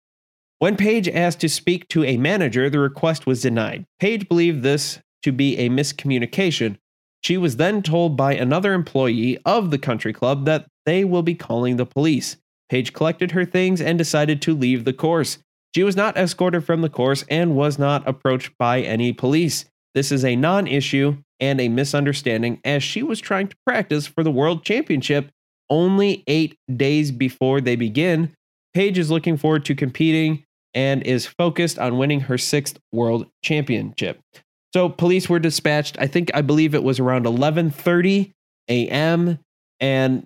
When 0.57 0.77
Paige 0.77 1.09
asked 1.09 1.41
to 1.41 1.49
speak 1.49 1.87
to 1.89 2.03
a 2.03 2.17
manager, 2.17 2.69
the 2.69 2.79
request 2.79 3.27
was 3.27 3.43
denied. 3.43 3.85
Paige 3.99 4.27
believed 4.27 4.63
this 4.63 4.99
to 5.21 5.31
be 5.31 5.57
a 5.57 5.69
miscommunication. 5.69 6.77
She 7.21 7.37
was 7.37 7.57
then 7.57 7.83
told 7.83 8.15
by 8.15 8.33
another 8.33 8.73
employee 8.73 9.37
of 9.45 9.69
the 9.69 9.77
country 9.77 10.13
club 10.13 10.45
that 10.45 10.65
they 10.85 11.03
will 11.03 11.23
be 11.23 11.35
calling 11.35 11.75
the 11.75 11.85
police. 11.85 12.37
Paige 12.69 12.93
collected 12.93 13.31
her 13.31 13.45
things 13.45 13.81
and 13.81 13.97
decided 13.97 14.41
to 14.43 14.55
leave 14.55 14.85
the 14.85 14.93
course. 14.93 15.39
She 15.75 15.83
was 15.83 15.95
not 15.95 16.17
escorted 16.17 16.63
from 16.63 16.81
the 16.81 16.89
course 16.89 17.25
and 17.29 17.55
was 17.55 17.77
not 17.77 18.07
approached 18.07 18.57
by 18.57 18.81
any 18.81 19.11
police. 19.11 19.65
This 19.95 20.11
is 20.11 20.23
a 20.23 20.35
non 20.35 20.67
issue 20.67 21.17
and 21.39 21.59
a 21.59 21.69
misunderstanding 21.69 22.59
as 22.63 22.83
she 22.83 23.01
was 23.01 23.19
trying 23.19 23.47
to 23.47 23.55
practice 23.65 24.05
for 24.05 24.23
the 24.23 24.31
World 24.31 24.63
Championship 24.63 25.31
only 25.69 26.23
eight 26.27 26.57
days 26.75 27.11
before 27.11 27.59
they 27.61 27.75
begin. 27.75 28.33
Paige 28.73 28.99
is 28.99 29.09
looking 29.09 29.37
forward 29.37 29.65
to 29.65 29.73
competing 29.73 30.43
and 30.73 31.01
is 31.03 31.25
focused 31.25 31.79
on 31.79 31.97
winning 31.97 32.19
her 32.21 32.37
sixth 32.37 32.77
World 32.91 33.25
Championship. 33.41 34.19
So 34.73 34.89
police 34.89 35.29
were 35.29 35.39
dispatched. 35.39 35.97
I 35.99 36.07
think 36.07 36.29
I 36.33 36.41
believe 36.41 36.75
it 36.75 36.83
was 36.83 36.99
around 36.99 37.25
11:30 37.25 38.33
a.m. 38.67 39.39
and 39.79 40.25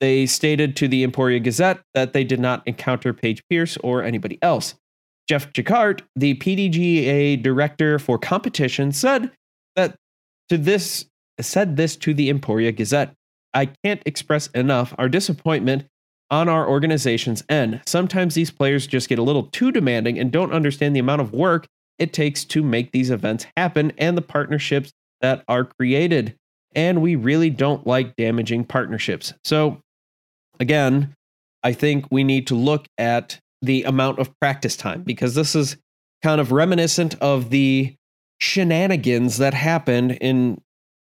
they 0.00 0.26
stated 0.26 0.76
to 0.76 0.88
the 0.88 1.04
Emporia 1.04 1.40
Gazette 1.40 1.80
that 1.94 2.12
they 2.12 2.24
did 2.24 2.40
not 2.40 2.62
encounter 2.66 3.14
Paige 3.14 3.42
Pierce 3.48 3.78
or 3.78 4.02
anybody 4.02 4.38
else. 4.42 4.74
Jeff 5.32 5.50
Jacquart, 5.54 6.02
the 6.14 6.34
PDGA 6.34 7.42
director 7.42 7.98
for 7.98 8.18
competition, 8.18 8.92
said 8.92 9.30
that 9.76 9.96
to 10.50 10.58
this 10.58 11.06
said 11.40 11.78
this 11.78 11.96
to 11.96 12.12
the 12.12 12.28
Emporia 12.28 12.70
Gazette. 12.70 13.14
I 13.54 13.70
can't 13.82 14.02
express 14.04 14.48
enough 14.48 14.94
our 14.98 15.08
disappointment 15.08 15.86
on 16.30 16.50
our 16.50 16.68
organization's 16.68 17.42
end. 17.48 17.80
Sometimes 17.86 18.34
these 18.34 18.50
players 18.50 18.86
just 18.86 19.08
get 19.08 19.18
a 19.18 19.22
little 19.22 19.44
too 19.44 19.72
demanding 19.72 20.18
and 20.18 20.30
don't 20.30 20.52
understand 20.52 20.94
the 20.94 21.00
amount 21.00 21.22
of 21.22 21.32
work 21.32 21.66
it 21.98 22.12
takes 22.12 22.44
to 22.44 22.62
make 22.62 22.92
these 22.92 23.08
events 23.08 23.46
happen 23.56 23.90
and 23.96 24.18
the 24.18 24.22
partnerships 24.22 24.92
that 25.22 25.44
are 25.48 25.64
created. 25.64 26.36
And 26.74 27.00
we 27.00 27.16
really 27.16 27.48
don't 27.48 27.86
like 27.86 28.16
damaging 28.16 28.66
partnerships. 28.66 29.32
So, 29.44 29.80
again, 30.60 31.14
I 31.62 31.72
think 31.72 32.04
we 32.10 32.22
need 32.22 32.48
to 32.48 32.54
look 32.54 32.84
at 32.98 33.40
the 33.62 33.84
amount 33.84 34.18
of 34.18 34.38
practice 34.40 34.76
time 34.76 35.02
because 35.02 35.34
this 35.34 35.54
is 35.54 35.76
kind 36.22 36.40
of 36.40 36.52
reminiscent 36.52 37.14
of 37.20 37.50
the 37.50 37.96
shenanigans 38.38 39.38
that 39.38 39.54
happened 39.54 40.18
in 40.20 40.60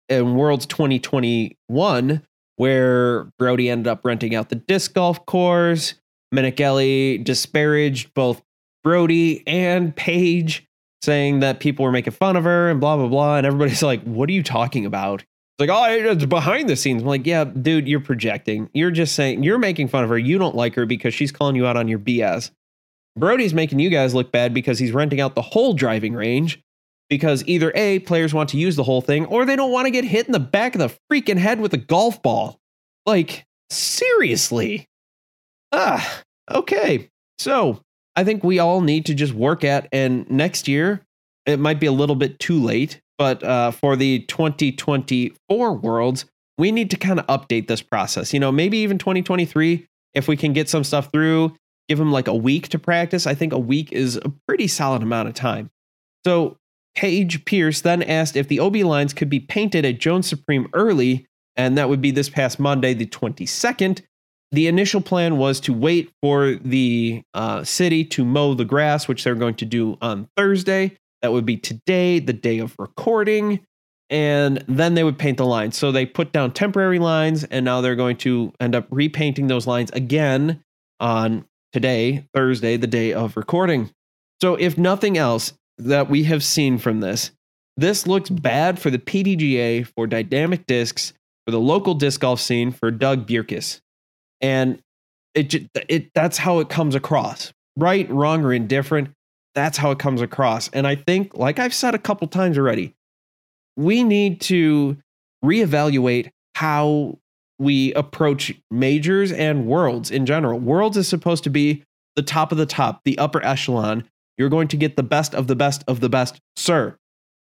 in 0.09 0.35
Worlds 0.35 0.65
2021 0.65 2.21
where 2.57 3.23
Brody 3.39 3.69
ended 3.69 3.87
up 3.87 4.05
renting 4.05 4.35
out 4.35 4.49
the 4.49 4.55
disc 4.55 4.93
golf 4.93 5.25
course. 5.25 5.95
Menickelli 6.31 7.23
disparaged 7.23 8.13
both 8.13 8.41
Brody 8.83 9.41
and 9.47 9.95
Paige, 9.95 10.67
saying 11.01 11.39
that 11.39 11.59
people 11.59 11.83
were 11.83 11.91
making 11.91 12.13
fun 12.13 12.35
of 12.35 12.43
her 12.43 12.69
and 12.69 12.79
blah 12.79 12.97
blah 12.97 13.07
blah. 13.07 13.37
And 13.37 13.47
everybody's 13.47 13.81
like, 13.81 14.03
"What 14.03 14.29
are 14.29 14.33
you 14.33 14.43
talking 14.43 14.85
about?" 14.85 15.23
Like, 15.59 15.69
"Oh, 15.71 15.85
it's 15.85 16.25
behind 16.25 16.69
the 16.69 16.75
scenes." 16.75 17.01
I'm 17.01 17.07
like, 17.07 17.25
"Yeah, 17.25 17.43
dude, 17.43 17.87
you're 17.87 17.99
projecting. 17.99 18.69
You're 18.73 18.91
just 18.91 19.15
saying 19.15 19.43
you're 19.43 19.59
making 19.59 19.89
fun 19.89 20.03
of 20.03 20.09
her. 20.09 20.17
You 20.17 20.37
don't 20.37 20.55
like 20.55 20.75
her 20.75 20.85
because 20.85 21.13
she's 21.13 21.31
calling 21.31 21.55
you 21.55 21.65
out 21.65 21.77
on 21.77 21.87
your 21.87 21.99
BS." 21.99 22.51
Brody's 23.17 23.53
making 23.53 23.79
you 23.79 23.89
guys 23.89 24.15
look 24.15 24.31
bad 24.31 24.53
because 24.53 24.79
he's 24.79 24.93
renting 24.93 25.19
out 25.19 25.35
the 25.35 25.41
whole 25.41 25.73
driving 25.73 26.13
range 26.13 26.61
because 27.09 27.43
either 27.45 27.73
A, 27.75 27.99
players 27.99 28.33
want 28.33 28.49
to 28.49 28.57
use 28.57 28.77
the 28.77 28.83
whole 28.83 29.01
thing, 29.01 29.25
or 29.25 29.45
they 29.45 29.57
don't 29.57 29.71
want 29.71 29.85
to 29.85 29.91
get 29.91 30.05
hit 30.05 30.27
in 30.27 30.31
the 30.31 30.39
back 30.39 30.75
of 30.75 30.79
the 30.79 30.97
freaking 31.11 31.37
head 31.37 31.59
with 31.59 31.73
a 31.73 31.77
golf 31.77 32.21
ball. 32.23 32.57
Like, 33.05 33.45
seriously. 33.69 34.87
Ah, 35.73 36.21
okay. 36.49 37.09
So 37.37 37.81
I 38.15 38.23
think 38.23 38.43
we 38.43 38.59
all 38.59 38.79
need 38.79 39.05
to 39.07 39.13
just 39.13 39.33
work 39.33 39.65
at, 39.65 39.89
and 39.91 40.29
next 40.31 40.69
year, 40.69 41.01
it 41.45 41.59
might 41.59 41.81
be 41.81 41.87
a 41.87 41.91
little 41.91 42.15
bit 42.15 42.39
too 42.39 42.61
late, 42.61 43.01
but 43.21 43.43
uh, 43.43 43.69
for 43.69 43.95
the 43.95 44.21
2024 44.21 45.73
worlds, 45.75 46.25
we 46.57 46.71
need 46.71 46.89
to 46.89 46.97
kind 46.97 47.19
of 47.19 47.27
update 47.27 47.67
this 47.67 47.79
process. 47.79 48.34
You 48.34 48.39
know, 48.39 48.51
maybe 48.51 48.79
even 48.79 48.97
2023, 48.97 49.86
if 50.15 50.27
we 50.27 50.36
can 50.36 50.53
get 50.53 50.67
some 50.67 50.84
stuff 50.84 51.12
through, 51.12 51.55
give 51.88 51.99
them 51.99 52.12
like 52.12 52.27
a 52.27 52.34
week 52.34 52.69
to 52.69 52.79
practice. 52.79 53.27
I 53.27 53.36
think 53.36 53.53
a 53.53 53.60
week 53.60 53.91
is 53.91 54.15
a 54.15 54.34
pretty 54.47 54.67
solid 54.67 55.03
amount 55.03 55.27
of 55.27 55.36
time. 55.36 55.69
So 56.25 56.57
Paige 56.95 57.45
Pierce 57.45 57.81
then 57.81 58.01
asked 58.01 58.36
if 58.36 58.47
the 58.47 58.60
OB 58.60 58.77
lines 58.77 59.13
could 59.13 59.29
be 59.29 59.39
painted 59.39 59.86
at 59.86 59.99
Jones 59.99 60.25
Supreme 60.25 60.67
early, 60.73 61.27
and 61.55 61.77
that 61.77 61.89
would 61.89 62.01
be 62.01 62.10
this 62.10 62.27
past 62.27 62.60
Monday, 62.60 62.95
the 62.95 63.05
22nd. 63.05 64.01
The 64.51 64.65
initial 64.65 64.99
plan 64.99 65.38
was 65.38 65.60
to 65.60 65.73
wait 65.73 66.12
for 66.23 66.55
the 66.55 67.21
uh, 67.36 67.65
city 67.65 68.03
to 68.05 68.25
mow 68.25 68.55
the 68.55 68.65
grass, 68.65 69.07
which 69.07 69.23
they're 69.23 69.36
going 69.36 69.57
to 69.57 69.65
do 69.65 69.99
on 70.01 70.27
Thursday. 70.36 70.97
That 71.21 71.31
would 71.31 71.45
be 71.45 71.57
today, 71.57 72.19
the 72.19 72.34
day 72.34 72.60
of 72.60 72.75
recording. 72.79 73.65
And 74.10 74.63
then 74.67 74.95
they 74.95 75.03
would 75.03 75.17
paint 75.17 75.38
the 75.38 75.45
lines. 75.45 75.77
So 75.77 75.91
they 75.91 76.05
put 76.05 76.34
down 76.34 76.51
temporary 76.51 76.99
lines, 76.99 77.45
and 77.45 77.63
now 77.63 77.79
they're 77.79 77.95
going 77.95 78.17
to 78.17 78.51
end 78.60 78.75
up 78.75 78.88
repainting 78.91 79.47
those 79.47 79.65
lines 79.67 79.89
again 79.91 80.62
on 80.99 81.45
today, 81.71 82.27
Thursday, 82.34 82.75
the 82.75 82.88
day 82.88 83.13
of 83.13 83.38
recording. 83.38 83.89
So, 84.41 84.55
if 84.55 84.77
nothing 84.77 85.17
else, 85.17 85.53
that 85.77 86.10
we 86.10 86.23
have 86.23 86.43
seen 86.43 86.77
from 86.77 86.99
this. 86.99 87.31
This 87.77 88.05
looks 88.05 88.29
bad 88.29 88.79
for 88.79 88.89
the 88.89 88.99
PDGA, 88.99 89.88
for 89.95 90.07
Dynamic 90.07 90.65
Discs, 90.67 91.13
for 91.45 91.51
the 91.51 91.60
local 91.60 91.93
disc 91.93 92.19
golf 92.19 92.39
scene, 92.39 92.71
for 92.71 92.91
Doug 92.91 93.25
Bjerkes. 93.25 93.79
And 94.41 94.79
it, 95.34 95.69
it 95.89 96.12
that's 96.13 96.38
how 96.38 96.60
it 96.60 96.69
comes 96.69 96.95
across. 96.95 97.53
Right, 97.77 98.10
wrong, 98.10 98.43
or 98.43 98.53
indifferent. 98.53 99.10
That's 99.53 99.77
how 99.77 99.91
it 99.91 99.99
comes 99.99 100.21
across. 100.21 100.69
And 100.69 100.87
I 100.87 100.95
think, 100.95 101.35
like 101.35 101.59
I've 101.59 101.73
said 101.73 101.93
a 101.95 101.99
couple 101.99 102.27
times 102.27 102.57
already, 102.57 102.95
we 103.75 104.03
need 104.03 104.41
to 104.41 104.97
reevaluate 105.43 106.31
how 106.55 107.17
we 107.59 107.93
approach 107.93 108.53
majors 108.69 109.31
and 109.31 109.65
worlds 109.65 110.09
in 110.11 110.25
general. 110.25 110.59
Worlds 110.59 110.97
is 110.97 111.07
supposed 111.07 111.43
to 111.43 111.49
be 111.49 111.83
the 112.15 112.23
top 112.23 112.51
of 112.51 112.57
the 112.57 112.65
top, 112.65 113.01
the 113.03 113.17
upper 113.17 113.43
echelon. 113.45 114.03
You're 114.37 114.49
going 114.49 114.67
to 114.69 114.77
get 114.77 114.95
the 114.95 115.03
best 115.03 115.35
of 115.35 115.47
the 115.47 115.55
best 115.55 115.83
of 115.87 115.99
the 115.99 116.09
best, 116.09 116.39
sir. 116.55 116.97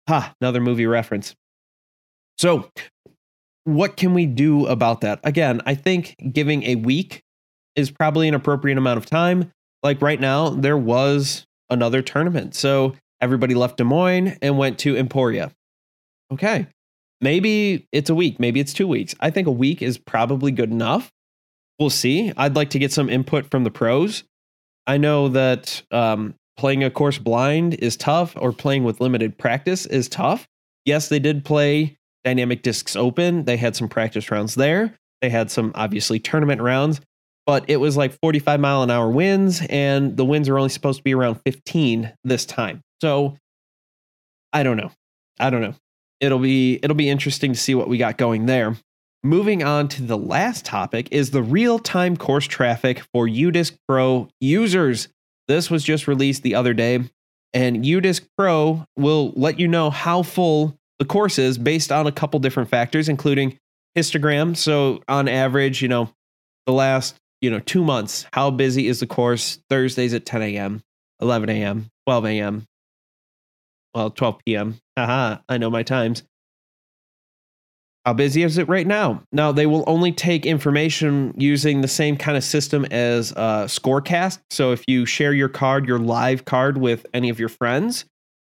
Ha, 0.09 0.35
another 0.41 0.61
movie 0.61 0.87
reference. 0.87 1.35
So, 2.39 2.71
what 3.65 3.97
can 3.97 4.15
we 4.15 4.27
do 4.27 4.67
about 4.67 5.01
that? 5.01 5.19
Again, 5.25 5.61
I 5.67 5.75
think 5.75 6.15
giving 6.33 6.63
a 6.63 6.77
week 6.77 7.23
is 7.75 7.91
probably 7.91 8.29
an 8.29 8.35
appropriate 8.35 8.79
amount 8.79 8.99
of 8.99 9.07
time. 9.07 9.53
Like 9.83 10.01
right 10.01 10.21
now, 10.21 10.51
there 10.51 10.79
was 10.79 11.46
another 11.71 12.03
tournament. 12.03 12.55
So, 12.55 12.95
everybody 13.21 13.55
left 13.55 13.79
Des 13.79 13.85
Moines 13.85 14.37
and 14.43 14.59
went 14.59 14.79
to 14.81 14.97
Emporia. 14.97 15.53
Okay. 16.33 16.67
Maybe 17.21 17.89
it's 17.93 18.11
a 18.11 18.15
week, 18.15 18.39
maybe 18.39 18.61
it's 18.61 18.75
two 18.75 18.87
weeks. 18.87 19.15
I 19.21 19.31
think 19.31 19.47
a 19.47 19.53
week 19.53 19.81
is 19.81 19.97
probably 19.97 20.53
good 20.53 20.71
enough. 20.71 21.11
We'll 21.79 21.91
see. 21.91 22.33
I'd 22.37 22.57
like 22.57 22.71
to 22.71 22.79
get 22.79 22.93
some 22.93 23.09
input 23.09 23.51
from 23.51 23.65
the 23.65 23.71
pros. 23.71 24.25
I 24.87 24.99
know 24.99 25.29
that 25.29 25.83
um, 25.91 26.35
playing 26.57 26.85
a 26.85 26.91
course 26.91 27.19
blind 27.19 27.75
is 27.75 27.97
tough 27.97 28.35
or 28.37 28.53
playing 28.53 28.85
with 28.85 29.01
limited 29.01 29.39
practice 29.39 29.87
is 29.87 30.09
tough. 30.09 30.47
Yes, 30.85 31.09
they 31.09 31.19
did 31.19 31.45
play 31.45 31.97
Dynamic 32.25 32.63
Discs 32.63 32.97
Open. 32.97 33.45
They 33.45 33.57
had 33.57 33.77
some 33.77 33.89
practice 33.89 34.31
rounds 34.31 34.55
there. 34.55 34.95
They 35.23 35.31
had 35.31 35.51
some 35.51 35.73
obviously 35.75 36.19
tournament 36.19 36.61
rounds, 36.61 37.01
but 37.47 37.65
it 37.69 37.77
was 37.77 37.97
like 37.97 38.19
45 38.21 38.61
mile 38.61 38.83
an 38.83 38.91
hour 38.91 39.09
winds, 39.09 39.63
and 39.71 40.17
the 40.17 40.25
winds 40.25 40.49
are 40.49 40.59
only 40.59 40.69
supposed 40.69 40.99
to 40.99 41.05
be 41.05 41.15
around 41.15 41.41
15 41.47 42.13
this 42.25 42.45
time. 42.45 42.83
So 43.01 43.37
I 44.53 44.63
don't 44.63 44.77
know. 44.77 44.91
I 45.39 45.51
don't 45.51 45.61
know. 45.61 45.75
It'll 46.21 46.39
be 46.39 46.81
it'll 46.83 46.97
be 46.97 47.09
interesting 47.09 47.53
to 47.53 47.59
see 47.59 47.75
what 47.75 47.89
we 47.89 47.99
got 47.99 48.19
going 48.19 48.47
there. 48.47 48.77
Moving 49.23 49.63
on 49.63 49.89
to 49.89 50.03
the 50.03 50.17
last 50.17 50.65
topic 50.65 51.09
is 51.11 51.31
the 51.31 51.43
real-time 51.43 52.17
course 52.17 52.47
traffic 52.47 53.01
for 53.13 53.27
UDisc 53.27 53.77
Pro 53.89 54.29
users. 54.41 55.09
This 55.49 55.71
was 55.71 55.83
just 55.83 56.07
released 56.07 56.43
the 56.43 56.55
other 56.55 56.75
day, 56.75 57.01
and 57.53 57.85
UDisc 57.85 58.27
Pro 58.37 58.85
will 58.97 59.33
let 59.37 59.59
you 59.59 59.69
know 59.69 59.91
how 59.91 60.23
full 60.23 60.79
the 60.99 61.05
course 61.05 61.39
is 61.39 61.59
based 61.59 61.93
on 61.93 62.07
a 62.07 62.13
couple 62.13 62.39
different 62.41 62.71
factors, 62.71 63.09
including 63.09 63.59
histogram. 63.97 64.57
So, 64.57 65.03
on 65.09 65.29
average, 65.29 65.83
you 65.83 65.89
know, 65.89 66.11
the 66.67 66.73
last 66.73 67.19
you 67.47 67.51
know 67.53 67.61
two 67.61 67.85
months, 67.85 68.27
how 68.33 68.51
busy 68.51 68.89
is 68.89 68.99
the 68.99 69.07
course? 69.07 69.61
Thursdays 69.71 70.13
at 70.13 70.27
10 70.27 70.43
a.m., 70.43 70.83
11 71.21 71.49
a.m., 71.49 71.91
12 72.07 72.27
a.m., 72.27 72.67
well, 73.95 74.11
12 74.11 74.41
p.m. 74.45 74.81
Haha, 74.99 75.39
I 75.49 75.59
know 75.59 75.71
my 75.71 75.85
times. 75.85 76.25
How 78.05 78.15
busy 78.15 78.43
is 78.43 78.59
it 78.59 78.69
right 78.69 78.87
now? 78.87 79.23
Now, 79.31 79.53
they 79.53 79.67
will 79.67 79.85
only 79.87 80.11
take 80.11 80.45
information 80.45 81.35
using 81.39 81.83
the 81.83 81.89
same 81.89 82.17
kind 82.17 82.37
of 82.37 82.43
system 82.43 82.85
as 82.87 83.33
uh, 83.33 83.67
Scorecast. 83.67 84.41
So 84.51 84.73
if 84.73 84.83
you 84.89 85.07
share 85.07 85.33
your 85.33 85.49
card, 85.49 85.87
your 85.87 86.01
live 86.01 86.45
card 86.45 86.79
with 86.79 87.07
any 87.15 87.29
of 87.29 87.39
your 87.39 87.49
friends, 87.49 88.05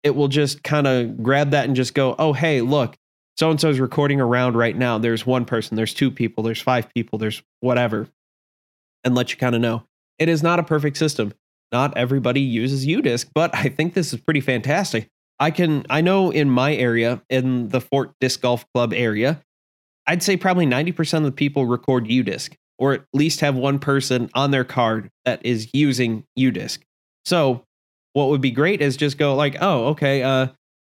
it 0.02 0.16
will 0.16 0.30
just 0.30 0.64
kind 0.64 0.88
of 0.88 1.22
grab 1.22 1.52
that 1.52 1.66
and 1.66 1.76
just 1.76 1.94
go, 1.94 2.16
oh, 2.18 2.32
hey, 2.32 2.62
look, 2.62 2.96
so 3.36 3.52
and 3.52 3.60
so 3.60 3.70
is 3.70 3.82
recording 3.82 4.22
around 4.22 4.56
right 4.56 4.76
now. 4.76 4.98
There's 4.98 5.26
one 5.26 5.44
person, 5.44 5.76
there's 5.76 5.94
two 5.94 6.10
people, 6.10 6.46
there's 6.46 6.62
five 6.62 6.88
people, 6.96 7.20
there's 7.20 7.44
whatever, 7.60 8.08
and 9.08 9.16
let 9.16 9.32
you 9.32 9.38
kind 9.38 9.56
of 9.56 9.62
know. 9.62 9.84
It 10.20 10.30
is 10.30 10.44
not 10.44 10.60
a 10.60 10.64
perfect 10.64 10.98
system. 10.98 11.34
Not 11.72 11.98
everybody 11.98 12.42
uses 12.42 12.86
UDisc, 12.86 13.30
but 13.34 13.54
I 13.54 13.70
think 13.70 13.94
this 13.94 14.14
is 14.14 14.20
pretty 14.20 14.42
fantastic. 14.42 15.10
I 15.40 15.52
can 15.52 15.86
I 15.90 16.02
know 16.02 16.32
in 16.32 16.50
my 16.50 16.76
area, 16.76 17.22
in 17.30 17.70
the 17.70 17.82
Fort 17.82 18.14
Disc 18.20 18.42
Golf 18.42 18.66
Club 18.74 18.94
area, 18.94 19.42
I'd 20.06 20.24
say 20.24 20.38
probably 20.38 20.66
90% 20.66 21.18
of 21.18 21.24
the 21.24 21.32
people 21.32 21.66
record 21.66 22.06
UDisc 22.06 22.56
or 22.80 22.94
at 22.94 23.06
least 23.14 23.42
have 23.42 23.56
one 23.56 23.80
person 23.80 24.30
on 24.34 24.52
their 24.52 24.64
card 24.64 25.10
that 25.26 25.46
is 25.46 25.70
using 25.74 26.24
UDisc. 26.38 26.80
So 27.26 27.64
what 28.14 28.30
would 28.30 28.42
be 28.42 28.52
great 28.52 28.82
is 28.82 28.98
just 28.98 29.18
go 29.18 29.36
like, 29.36 29.58
oh, 29.60 29.88
okay, 29.88 30.24
uh, 30.24 30.48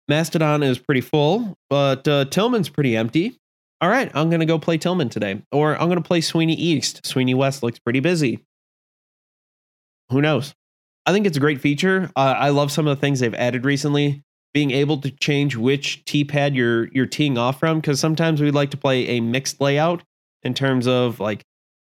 Mastodon 0.08 0.62
is 0.62 0.78
pretty 0.78 1.00
full, 1.00 1.56
but 1.70 2.06
uh, 2.08 2.24
Tillman's 2.26 2.68
pretty 2.68 2.96
empty. 2.96 3.38
All 3.80 3.88
right, 3.88 4.10
I'm 4.14 4.28
going 4.28 4.40
to 4.40 4.46
go 4.46 4.58
play 4.58 4.76
Tillman 4.76 5.08
today. 5.08 5.42
Or 5.52 5.74
I'm 5.74 5.88
going 5.88 6.02
to 6.02 6.06
play 6.06 6.20
Sweeney 6.20 6.54
East. 6.54 7.06
Sweeney 7.06 7.34
West 7.34 7.62
looks 7.62 7.78
pretty 7.78 8.00
busy. 8.00 8.44
Who 10.10 10.20
knows? 10.20 10.54
I 11.06 11.12
think 11.12 11.26
it's 11.26 11.36
a 11.36 11.40
great 11.40 11.60
feature. 11.60 12.10
Uh, 12.16 12.34
I 12.36 12.48
love 12.50 12.72
some 12.72 12.86
of 12.86 12.96
the 12.96 13.00
things 13.00 13.20
they've 13.20 13.34
added 13.34 13.64
recently 13.64 14.22
being 14.54 14.70
able 14.70 14.98
to 14.98 15.10
change 15.10 15.56
which 15.56 16.04
tee 16.04 16.24
pad 16.24 16.54
you're 16.54 16.88
you're 16.92 17.06
teeing 17.06 17.38
off 17.38 17.60
from 17.60 17.78
because 17.78 18.00
sometimes 18.00 18.40
we'd 18.40 18.54
like 18.54 18.70
to 18.70 18.76
play 18.76 19.06
a 19.08 19.20
mixed 19.20 19.60
layout 19.60 20.02
in 20.42 20.54
terms 20.54 20.86
of 20.86 21.20
like 21.20 21.42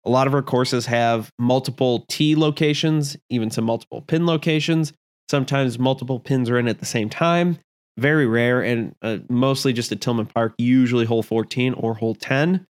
a 0.05 0.11
lot 0.11 0.27
of 0.27 0.35
our 0.35 0.43
courses 0.43 0.87
have 0.87 1.31
multiple 1.39 2.05
tee 2.09 2.35
locations, 2.37 3.17
even 3.29 3.51
some 3.51 3.65
multiple 3.65 4.03
pin 4.03 4.27
locations. 4.27 4.93
Sometimes 5.31 5.79
multiple 5.79 6.19
pins 6.19 6.49
are 6.51 6.59
in 6.59 6.69
at 6.69 6.81
the 6.81 6.87
same 6.87 7.09
time. 7.11 7.59
Very 7.99 8.27
rare 8.27 8.63
and 8.63 8.95
uh, 9.03 9.19
mostly 9.29 9.73
just 9.73 9.93
at 9.93 10.01
Tillman 10.01 10.27
Park, 10.27 10.55
usually 10.59 11.05
hole 11.05 11.23
14 11.23 11.75
or 11.75 11.95
hole 11.95 12.15
10, 12.15 12.67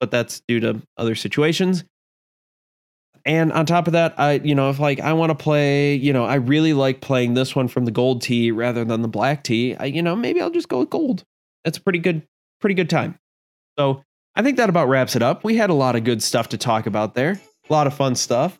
but 0.00 0.10
that's 0.10 0.40
due 0.48 0.60
to 0.60 0.82
other 0.96 1.14
situations. 1.14 1.84
And 3.24 3.52
on 3.52 3.66
top 3.66 3.86
of 3.86 3.92
that, 3.92 4.18
I, 4.18 4.34
you 4.42 4.54
know, 4.54 4.70
if 4.70 4.80
like 4.80 4.98
I 4.98 5.12
want 5.12 5.30
to 5.30 5.34
play, 5.36 5.94
you 5.94 6.12
know, 6.12 6.24
I 6.24 6.36
really 6.36 6.72
like 6.72 7.00
playing 7.00 7.34
this 7.34 7.54
one 7.54 7.68
from 7.68 7.84
the 7.84 7.92
gold 7.92 8.22
tee 8.22 8.50
rather 8.50 8.84
than 8.84 9.02
the 9.02 9.08
black 9.08 9.44
tee, 9.44 9.76
I, 9.76 9.84
you 9.84 10.02
know, 10.02 10.16
maybe 10.16 10.40
I'll 10.40 10.50
just 10.50 10.68
go 10.68 10.80
with 10.80 10.90
gold. 10.90 11.22
That's 11.64 11.78
a 11.78 11.80
pretty 11.80 12.00
good, 12.00 12.26
pretty 12.60 12.74
good 12.74 12.90
time. 12.90 13.18
So 13.78 14.02
I 14.34 14.42
think 14.42 14.56
that 14.56 14.68
about 14.68 14.88
wraps 14.88 15.14
it 15.14 15.22
up. 15.22 15.44
We 15.44 15.56
had 15.56 15.70
a 15.70 15.74
lot 15.74 15.94
of 15.94 16.04
good 16.04 16.22
stuff 16.22 16.48
to 16.48 16.58
talk 16.58 16.86
about 16.86 17.14
there, 17.14 17.40
a 17.68 17.72
lot 17.72 17.86
of 17.86 17.94
fun 17.94 18.16
stuff. 18.16 18.58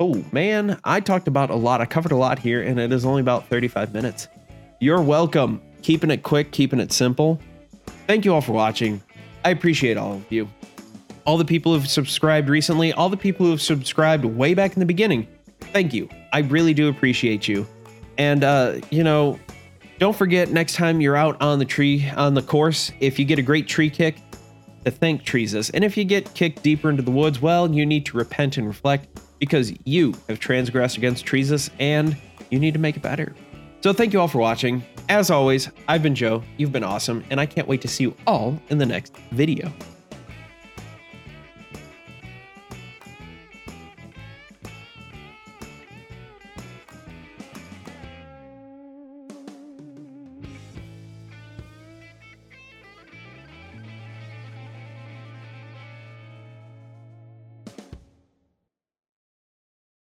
Oh 0.00 0.24
man, 0.32 0.80
I 0.84 1.00
talked 1.00 1.28
about 1.28 1.50
a 1.50 1.56
lot. 1.56 1.80
I 1.80 1.86
covered 1.86 2.12
a 2.12 2.16
lot 2.16 2.38
here, 2.38 2.62
and 2.62 2.78
it 2.78 2.92
is 2.92 3.04
only 3.04 3.20
about 3.20 3.48
35 3.48 3.92
minutes. 3.92 4.28
You're 4.80 5.02
welcome. 5.02 5.60
Keeping 5.82 6.10
it 6.10 6.22
quick, 6.22 6.52
keeping 6.52 6.80
it 6.80 6.92
simple. 6.92 7.40
Thank 8.06 8.24
you 8.24 8.34
all 8.34 8.40
for 8.40 8.52
watching. 8.52 9.02
I 9.44 9.50
appreciate 9.50 9.96
all 9.96 10.14
of 10.14 10.32
you 10.32 10.48
all 11.28 11.36
the 11.36 11.44
people 11.44 11.74
who've 11.74 11.86
subscribed 11.86 12.48
recently, 12.48 12.90
all 12.94 13.10
the 13.10 13.16
people 13.16 13.44
who 13.44 13.50
have 13.50 13.60
subscribed 13.60 14.24
way 14.24 14.54
back 14.54 14.72
in 14.72 14.80
the 14.80 14.86
beginning. 14.86 15.28
Thank 15.60 15.92
you. 15.92 16.08
I 16.32 16.38
really 16.38 16.72
do 16.72 16.88
appreciate 16.88 17.46
you. 17.46 17.66
And 18.16 18.42
uh, 18.42 18.80
you 18.88 19.04
know, 19.04 19.38
don't 19.98 20.16
forget 20.16 20.48
next 20.48 20.74
time 20.74 21.02
you're 21.02 21.16
out 21.16 21.36
on 21.42 21.58
the 21.58 21.66
tree 21.66 22.08
on 22.16 22.32
the 22.32 22.40
course, 22.40 22.92
if 23.00 23.18
you 23.18 23.26
get 23.26 23.38
a 23.38 23.42
great 23.42 23.68
tree 23.68 23.90
kick, 23.90 24.16
to 24.86 24.90
thank 24.90 25.22
Treesus. 25.22 25.70
And 25.74 25.84
if 25.84 25.98
you 25.98 26.04
get 26.04 26.32
kicked 26.32 26.62
deeper 26.62 26.88
into 26.88 27.02
the 27.02 27.10
woods, 27.10 27.42
well, 27.42 27.70
you 27.70 27.84
need 27.84 28.06
to 28.06 28.16
repent 28.16 28.56
and 28.56 28.66
reflect 28.66 29.20
because 29.38 29.74
you 29.84 30.14
have 30.30 30.40
transgressed 30.40 30.96
against 30.96 31.26
Treesus 31.26 31.68
and 31.78 32.16
you 32.50 32.58
need 32.58 32.72
to 32.72 32.80
make 32.80 32.96
it 32.96 33.02
better. 33.02 33.34
So 33.80 33.92
thank 33.92 34.12
you 34.12 34.20
all 34.20 34.28
for 34.28 34.38
watching. 34.38 34.82
As 35.08 35.30
always, 35.30 35.70
I've 35.86 36.02
been 36.02 36.14
Joe, 36.14 36.42
you've 36.56 36.72
been 36.72 36.84
awesome, 36.84 37.24
and 37.30 37.40
I 37.40 37.46
can't 37.46 37.68
wait 37.68 37.80
to 37.82 37.88
see 37.88 38.04
you 38.04 38.14
all 38.26 38.60
in 38.68 38.78
the 38.78 38.86
next 38.86 39.16
video. 39.30 39.72